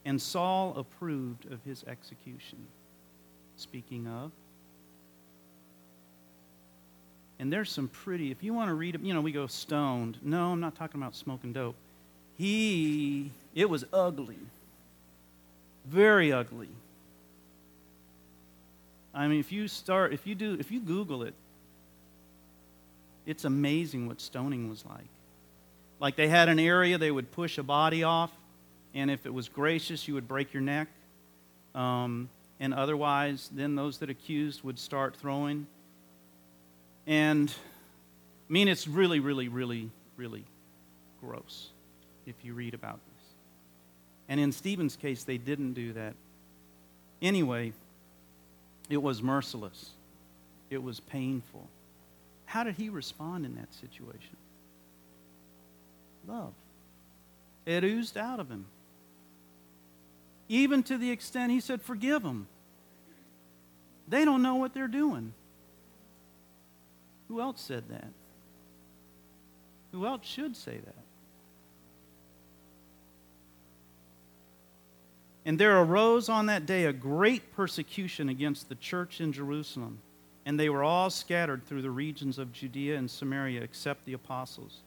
And 0.07 0.23
Saul 0.23 0.73
approved 0.77 1.53
of 1.53 1.59
his 1.65 1.85
execution. 1.85 2.59
Speaking 3.57 4.07
of. 4.07 4.31
And 7.39 7.53
there's 7.53 7.71
some 7.71 7.89
pretty, 7.89 8.31
if 8.31 8.43
you 8.43 8.55
want 8.55 8.69
to 8.69 8.75
read, 8.75 8.99
you 9.03 9.13
know, 9.13 9.21
we 9.21 9.33
go 9.33 9.47
stoned. 9.47 10.17
No, 10.23 10.53
I'm 10.53 10.61
not 10.61 10.77
talking 10.77 11.03
about 11.03 11.17
smoking 11.17 11.53
dope. 11.53 11.75
He, 12.39 13.31
it 13.55 13.69
was 13.69 13.85
ugly. 13.93 14.39
Very 15.87 16.33
ugly. 16.33 16.69
I 19.13 19.27
mean, 19.27 19.41
if 19.41 19.51
you 19.51 19.67
start, 19.67 20.13
if 20.13 20.27
you 20.27 20.35
do, 20.35 20.57
if 20.61 20.71
you 20.71 20.79
Google 20.81 21.25
it, 21.25 21.35
it's 23.27 23.45
amazing 23.45 24.07
what 24.07 24.21
stoning 24.21 24.71
was 24.71 24.85
like. 24.87 25.09
Like 25.99 26.17
they 26.17 26.29
had 26.29 26.49
an 26.49 26.61
area 26.61 26.97
they 26.97 27.11
would 27.11 27.33
push 27.33 27.59
a 27.59 27.63
body 27.63 28.03
off, 28.03 28.31
and 28.97 29.11
if 29.11 29.27
it 29.27 29.35
was 29.35 29.51
gracious, 29.51 30.09
you 30.09 30.15
would 30.15 30.27
break 30.27 30.55
your 30.55 30.63
neck. 30.63 30.89
Um, 31.75 32.31
and 32.59 32.73
otherwise, 32.73 33.51
then 33.53 33.75
those 33.75 33.99
that 33.99 34.09
accused 34.09 34.65
would 34.65 34.79
start 34.79 35.15
throwing. 35.17 35.67
And 37.07 37.51
I 37.51 38.53
mean, 38.53 38.69
it's 38.69 38.89
really, 38.89 39.21
really, 39.21 39.49
really, 39.49 39.91
really 40.17 40.45
gross 41.21 41.69
if 42.25 42.37
you 42.43 42.55
read 42.55 42.73
about 42.73 42.95
this. 42.95 43.25
And 44.31 44.41
in 44.41 44.51
Stephen's 44.51 44.97
case, 44.97 45.25
they 45.25 45.37
didn't 45.37 45.75
do 45.75 45.93
that. 45.93 46.15
Anyway, 47.21 47.75
it 48.89 48.97
was 48.97 49.23
merciless, 49.23 49.91
it 50.71 50.83
was 50.83 51.01
painful. 51.01 51.69
how 52.47 52.65
did 52.65 52.77
he 52.77 52.89
respond 52.89 53.45
in 53.45 53.57
that 53.57 53.75
situation? 53.75 54.37
Love. 56.27 56.55
It 57.67 57.85
oozed 57.85 58.17
out 58.17 58.41
of 58.41 58.49
him. 58.49 58.65
Even 60.49 60.83
to 60.85 60.99
the 60.99 61.11
extent 61.11 61.53
he 61.53 61.61
said, 61.61 61.83
Forgive 61.83 62.23
them. 62.23 62.47
They 64.09 64.25
don't 64.25 64.43
know 64.43 64.57
what 64.57 64.73
they're 64.73 64.89
doing. 64.89 65.33
Who 67.29 67.41
else 67.41 67.61
said 67.61 67.89
that? 67.89 68.09
Who 69.93 70.07
else 70.07 70.27
should 70.27 70.57
say 70.57 70.79
that? 70.79 70.95
And 75.45 75.59
there 75.59 75.81
arose 75.81 76.29
on 76.29 76.47
that 76.47 76.67
day 76.67 76.87
a 76.87 76.93
great 76.93 77.55
persecution 77.55 78.29
against 78.29 78.69
the 78.69 78.75
church 78.75 79.21
in 79.21 79.33
Jerusalem, 79.33 80.01
and 80.45 80.59
they 80.59 80.69
were 80.69 80.83
all 80.83 81.09
scattered 81.09 81.65
through 81.65 81.83
the 81.83 81.91
regions 81.91 82.39
of 82.39 82.53
Judea 82.53 82.97
and 82.97 83.09
Samaria 83.09 83.63
except 83.63 84.05
the 84.05 84.13
apostles. 84.13 84.81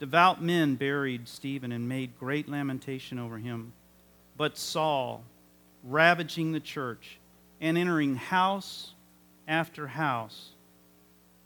Devout 0.00 0.42
men 0.42 0.76
buried 0.76 1.28
Stephen 1.28 1.72
and 1.72 1.88
made 1.88 2.18
great 2.18 2.48
lamentation 2.48 3.18
over 3.18 3.38
him. 3.38 3.74
But 4.36 4.56
Saul, 4.56 5.24
ravaging 5.82 6.52
the 6.52 6.60
church 6.60 7.18
and 7.60 7.76
entering 7.76 8.16
house 8.16 8.94
after 9.46 9.86
house, 9.86 10.50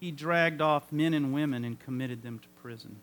he 0.01 0.11
dragged 0.11 0.61
off 0.61 0.93
men 0.93 1.15
and 1.15 1.33
women 1.33 1.65
and 1.65 1.79
committed 1.79 2.23
them 2.23 2.39
to 2.39 2.49
prison. 2.63 2.97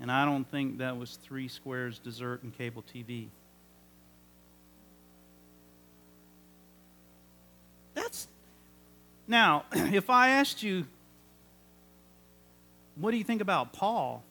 And 0.00 0.12
I 0.12 0.24
don't 0.24 0.48
think 0.48 0.78
that 0.78 0.96
was 0.96 1.18
three 1.22 1.48
squares 1.48 1.98
dessert 1.98 2.42
and 2.42 2.56
cable 2.56 2.84
TV. 2.94 3.28
That's 7.94 8.28
now, 9.26 9.64
if 9.72 10.08
I 10.08 10.30
asked 10.30 10.62
you, 10.62 10.86
what 12.94 13.10
do 13.10 13.16
you 13.16 13.24
think 13.24 13.40
about 13.40 13.72
Paul? 13.72 14.22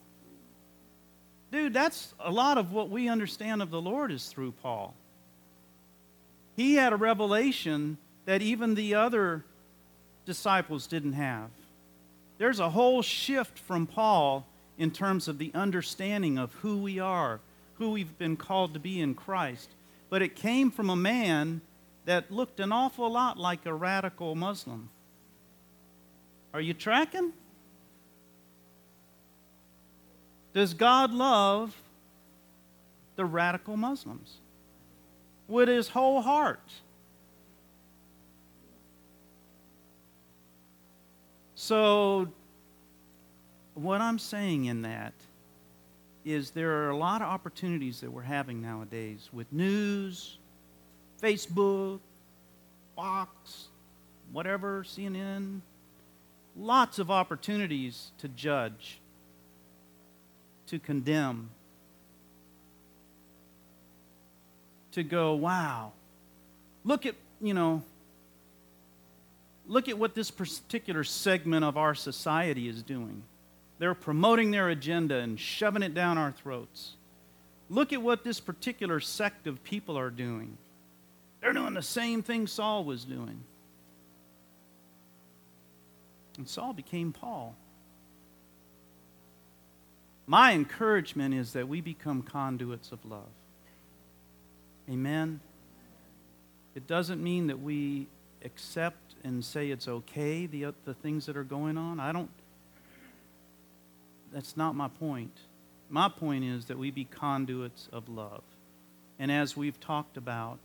Dude, 1.57 1.73
that's 1.73 2.13
a 2.19 2.29
lot 2.29 2.59
of 2.59 2.71
what 2.71 2.91
we 2.91 3.09
understand 3.09 3.63
of 3.63 3.71
the 3.71 3.81
Lord 3.81 4.11
is 4.11 4.27
through 4.27 4.51
Paul. 4.61 4.93
He 6.55 6.75
had 6.75 6.93
a 6.93 6.95
revelation 6.95 7.97
that 8.25 8.43
even 8.43 8.75
the 8.75 8.93
other 8.93 9.43
disciples 10.23 10.85
didn't 10.85 11.13
have. 11.13 11.49
There's 12.37 12.59
a 12.59 12.69
whole 12.69 13.01
shift 13.01 13.57
from 13.57 13.87
Paul 13.87 14.45
in 14.77 14.91
terms 14.91 15.27
of 15.27 15.39
the 15.39 15.49
understanding 15.55 16.37
of 16.37 16.53
who 16.53 16.77
we 16.77 16.99
are, 16.99 17.39
who 17.79 17.89
we've 17.89 18.19
been 18.19 18.37
called 18.37 18.75
to 18.75 18.79
be 18.79 19.01
in 19.01 19.15
Christ. 19.15 19.71
But 20.11 20.21
it 20.21 20.35
came 20.35 20.69
from 20.69 20.91
a 20.91 20.95
man 20.95 21.61
that 22.05 22.29
looked 22.29 22.59
an 22.59 22.71
awful 22.71 23.11
lot 23.11 23.39
like 23.39 23.65
a 23.65 23.73
radical 23.73 24.35
Muslim. 24.35 24.89
Are 26.53 26.61
you 26.61 26.75
tracking? 26.75 27.33
Does 30.57 30.73
God 30.73 31.13
love 31.13 31.79
the 33.15 33.23
radical 33.25 33.77
Muslims 33.77 34.37
with 35.47 35.69
his 35.69 35.87
whole 35.87 36.19
heart? 36.19 36.71
So, 41.53 42.29
what 43.75 44.01
I'm 44.01 44.17
saying 44.17 44.65
in 44.65 44.81
that 44.81 45.13
is 46.25 46.49
there 46.49 46.71
are 46.71 46.89
a 46.89 46.97
lot 46.97 47.21
of 47.21 47.27
opportunities 47.27 48.01
that 48.01 48.11
we're 48.11 48.23
having 48.23 48.59
nowadays 48.59 49.29
with 49.31 49.53
news, 49.53 50.39
Facebook, 51.21 51.99
Fox, 52.95 53.67
whatever, 54.31 54.83
CNN, 54.83 55.61
lots 56.55 56.97
of 56.97 57.11
opportunities 57.11 58.09
to 58.17 58.27
judge, 58.27 58.99
to 60.67 60.79
condemn, 60.79 61.49
to 64.91 65.03
go, 65.03 65.35
wow, 65.35 65.91
look 66.83 67.05
at, 67.05 67.15
you 67.41 67.53
know, 67.53 67.81
look 69.67 69.87
at 69.89 69.97
what 69.97 70.15
this 70.15 70.31
particular 70.31 71.03
segment 71.03 71.63
of 71.63 71.77
our 71.77 71.95
society 71.95 72.67
is 72.67 72.83
doing. 72.83 73.23
They're 73.79 73.93
promoting 73.93 74.51
their 74.51 74.69
agenda 74.69 75.17
and 75.17 75.39
shoving 75.39 75.83
it 75.83 75.93
down 75.93 76.17
our 76.17 76.31
throats. 76.31 76.93
Look 77.69 77.93
at 77.93 78.01
what 78.01 78.23
this 78.23 78.39
particular 78.39 78.99
sect 78.99 79.45
of 79.45 79.63
people 79.63 79.97
are 79.97 80.09
doing. 80.09 80.57
They're 81.41 81.53
doing 81.53 81.73
the 81.73 81.81
same 81.81 82.23
thing 82.23 82.47
Saul 82.47 82.83
was 82.83 83.05
doing. 83.05 83.43
And 86.37 86.47
Saul 86.47 86.73
became 86.73 87.13
Paul. 87.13 87.55
My 90.27 90.51
encouragement 90.51 91.33
is 91.33 91.53
that 91.53 91.69
we 91.69 91.79
become 91.79 92.21
conduits 92.21 92.91
of 92.91 93.03
love. 93.05 93.29
Amen. 94.89 95.39
It 96.75 96.85
doesn't 96.85 97.23
mean 97.23 97.47
that 97.47 97.61
we 97.61 98.07
accept 98.43 99.15
and 99.23 99.43
say 99.43 99.71
it's 99.71 99.87
okay, 99.87 100.45
the, 100.45 100.65
uh, 100.65 100.71
the 100.85 100.93
things 100.93 101.25
that 101.25 101.37
are 101.37 101.43
going 101.43 101.77
on. 101.77 101.99
I 101.99 102.11
don't, 102.11 102.29
that's 104.33 104.55
not 104.57 104.75
my 104.75 104.89
point. 104.89 105.35
My 105.89 106.09
point 106.09 106.43
is 106.43 106.65
that 106.65 106.77
we 106.77 106.91
be 106.91 107.05
conduits 107.05 107.87
of 107.93 108.09
love. 108.09 108.43
And 109.19 109.31
as 109.31 109.55
we've 109.55 109.79
talked 109.79 110.17
about, 110.17 110.59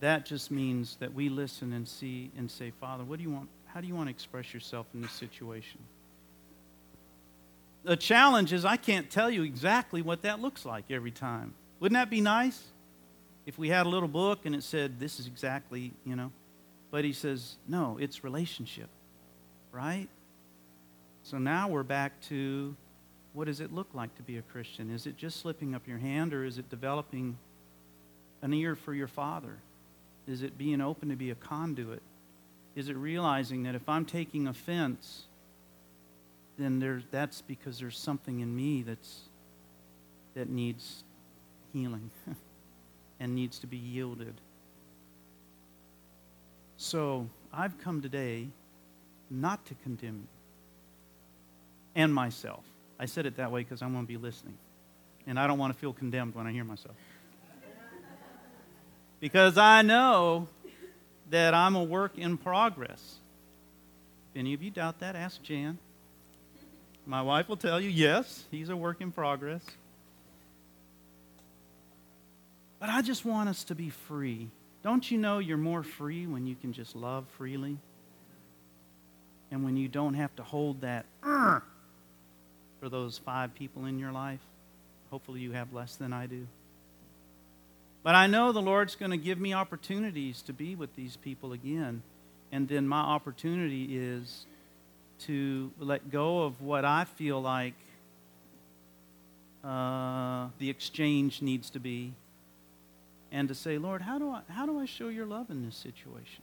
that 0.00 0.26
just 0.26 0.50
means 0.50 0.96
that 0.96 1.14
we 1.14 1.28
listen 1.28 1.72
and 1.72 1.86
see 1.88 2.30
and 2.36 2.50
say, 2.50 2.72
Father, 2.80 3.04
what 3.04 3.18
do 3.18 3.22
you 3.22 3.30
want? 3.30 3.48
How 3.66 3.80
do 3.80 3.86
you 3.86 3.94
want 3.94 4.08
to 4.08 4.10
express 4.10 4.52
yourself 4.52 4.86
in 4.94 5.00
this 5.00 5.12
situation? 5.12 5.78
The 7.84 7.96
challenge 7.96 8.52
is 8.52 8.64
I 8.64 8.76
can't 8.76 9.10
tell 9.10 9.30
you 9.30 9.42
exactly 9.42 10.02
what 10.02 10.22
that 10.22 10.40
looks 10.40 10.64
like 10.64 10.90
every 10.90 11.10
time. 11.10 11.54
Wouldn't 11.80 11.96
that 11.96 12.10
be 12.10 12.20
nice? 12.20 12.62
If 13.46 13.58
we 13.58 13.68
had 13.68 13.86
a 13.86 13.88
little 13.88 14.08
book 14.08 14.44
and 14.44 14.54
it 14.54 14.62
said, 14.62 15.00
this 15.00 15.18
is 15.20 15.26
exactly, 15.26 15.92
you 16.04 16.16
know. 16.16 16.32
But 16.90 17.04
he 17.04 17.12
says, 17.12 17.56
no, 17.66 17.96
it's 18.00 18.24
relationship, 18.24 18.88
right? 19.72 20.08
So 21.22 21.38
now 21.38 21.68
we're 21.68 21.82
back 21.82 22.20
to 22.28 22.74
what 23.32 23.46
does 23.46 23.60
it 23.60 23.72
look 23.72 23.88
like 23.94 24.14
to 24.16 24.22
be 24.22 24.38
a 24.38 24.42
Christian? 24.42 24.90
Is 24.90 25.06
it 25.06 25.16
just 25.16 25.40
slipping 25.40 25.74
up 25.74 25.86
your 25.86 25.98
hand 25.98 26.34
or 26.34 26.44
is 26.44 26.58
it 26.58 26.68
developing 26.70 27.38
an 28.42 28.52
ear 28.52 28.74
for 28.74 28.94
your 28.94 29.06
Father? 29.08 29.58
Is 30.26 30.42
it 30.42 30.58
being 30.58 30.80
open 30.80 31.08
to 31.10 31.16
be 31.16 31.30
a 31.30 31.34
conduit? 31.34 32.02
Is 32.74 32.88
it 32.88 32.96
realizing 32.96 33.62
that 33.62 33.74
if 33.74 33.88
I'm 33.88 34.04
taking 34.04 34.46
offense, 34.46 35.27
then 36.58 37.04
that's 37.10 37.40
because 37.42 37.78
there's 37.78 37.98
something 37.98 38.40
in 38.40 38.54
me 38.54 38.82
that's, 38.82 39.20
that 40.34 40.48
needs 40.48 41.04
healing 41.72 42.10
and 43.20 43.34
needs 43.34 43.58
to 43.60 43.66
be 43.66 43.76
yielded. 43.76 44.34
So 46.76 47.28
I've 47.52 47.78
come 47.78 48.02
today 48.02 48.48
not 49.30 49.64
to 49.66 49.74
condemn 49.82 50.14
you 50.16 50.28
and 51.94 52.14
myself. 52.14 52.64
I 52.98 53.06
said 53.06 53.26
it 53.26 53.36
that 53.36 53.50
way 53.52 53.62
because 53.62 53.82
I 53.82 53.86
want 53.86 54.06
to 54.06 54.12
be 54.12 54.16
listening. 54.16 54.56
And 55.26 55.38
I 55.38 55.46
don't 55.46 55.58
want 55.58 55.72
to 55.72 55.78
feel 55.78 55.92
condemned 55.92 56.34
when 56.34 56.46
I 56.46 56.52
hear 56.52 56.64
myself 56.64 56.96
because 59.20 59.58
I 59.58 59.82
know 59.82 60.48
that 61.30 61.54
I'm 61.54 61.76
a 61.76 61.82
work 61.82 62.16
in 62.16 62.36
progress. 62.36 63.16
If 64.32 64.38
any 64.38 64.54
of 64.54 64.62
you 64.62 64.70
doubt 64.70 65.00
that, 65.00 65.16
ask 65.16 65.42
Jan. 65.42 65.78
My 67.08 67.22
wife 67.22 67.48
will 67.48 67.56
tell 67.56 67.80
you, 67.80 67.88
yes, 67.88 68.44
he's 68.50 68.68
a 68.68 68.76
work 68.76 69.00
in 69.00 69.12
progress. 69.12 69.62
But 72.78 72.90
I 72.90 73.00
just 73.00 73.24
want 73.24 73.48
us 73.48 73.64
to 73.64 73.74
be 73.74 73.88
free. 73.88 74.50
Don't 74.82 75.10
you 75.10 75.16
know 75.16 75.38
you're 75.38 75.56
more 75.56 75.82
free 75.82 76.26
when 76.26 76.46
you 76.46 76.54
can 76.54 76.74
just 76.74 76.94
love 76.94 77.24
freely? 77.38 77.78
And 79.50 79.64
when 79.64 79.78
you 79.78 79.88
don't 79.88 80.12
have 80.14 80.36
to 80.36 80.42
hold 80.42 80.82
that 80.82 81.06
for 81.22 81.62
those 82.90 83.16
five 83.16 83.54
people 83.54 83.86
in 83.86 83.98
your 83.98 84.12
life? 84.12 84.40
Hopefully, 85.10 85.40
you 85.40 85.52
have 85.52 85.72
less 85.72 85.96
than 85.96 86.12
I 86.12 86.26
do. 86.26 86.46
But 88.02 88.16
I 88.16 88.26
know 88.26 88.52
the 88.52 88.60
Lord's 88.60 88.96
going 88.96 89.12
to 89.12 89.16
give 89.16 89.40
me 89.40 89.54
opportunities 89.54 90.42
to 90.42 90.52
be 90.52 90.74
with 90.74 90.94
these 90.94 91.16
people 91.16 91.54
again. 91.54 92.02
And 92.52 92.68
then 92.68 92.86
my 92.86 93.00
opportunity 93.00 93.96
is 93.96 94.44
to 95.26 95.70
let 95.78 96.10
go 96.10 96.42
of 96.42 96.60
what 96.60 96.84
I 96.84 97.04
feel 97.04 97.40
like 97.40 97.74
uh, 99.64 100.48
the 100.58 100.70
exchange 100.70 101.42
needs 101.42 101.70
to 101.70 101.80
be 101.80 102.14
and 103.30 103.48
to 103.48 103.54
say, 103.54 103.78
Lord, 103.78 104.02
how 104.02 104.18
do 104.18 104.30
I, 104.30 104.40
how 104.48 104.66
do 104.66 104.78
I 104.78 104.86
show 104.86 105.08
your 105.08 105.26
love 105.26 105.50
in 105.50 105.64
this 105.64 105.76
situation? 105.76 106.42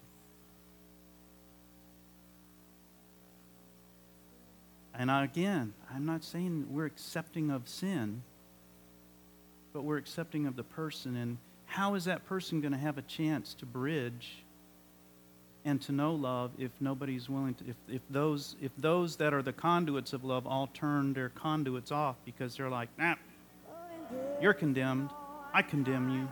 And 4.93 5.11
again, 5.11 5.73
I'm 5.93 6.05
not 6.05 6.23
saying 6.23 6.67
we're 6.69 6.85
accepting 6.85 7.49
of 7.49 7.67
sin 7.67 8.21
but 9.75 9.83
we're 9.83 9.97
accepting 9.97 10.45
of 10.45 10.55
the 10.55 10.63
person. 10.63 11.17
And 11.17 11.37
how 11.65 11.95
is 11.95 12.05
that 12.05 12.25
person 12.25 12.61
going 12.61 12.71
to 12.71 12.77
have 12.77 12.97
a 12.97 13.01
chance 13.01 13.53
to 13.55 13.65
bridge 13.65 14.44
and 15.65 15.81
to 15.81 15.91
know 15.91 16.13
love 16.13 16.51
if 16.57 16.71
nobody's 16.79 17.27
willing 17.27 17.53
to 17.55 17.67
if, 17.67 17.75
if 17.89 18.01
those 18.09 18.55
if 18.61 18.71
those 18.77 19.15
that 19.17 19.33
are 19.33 19.41
the 19.41 19.53
conduits 19.53 20.13
of 20.13 20.23
love 20.23 20.47
all 20.47 20.67
turn 20.67 21.11
their 21.13 21.29
conduits 21.29 21.91
off 21.91 22.15
because 22.23 22.55
they're 22.55 22.69
like 22.69 22.89
nah 22.97 23.15
you're 24.41 24.53
condemned. 24.53 25.09
I 25.53 25.61
condemn 25.61 26.09
you 26.09 26.27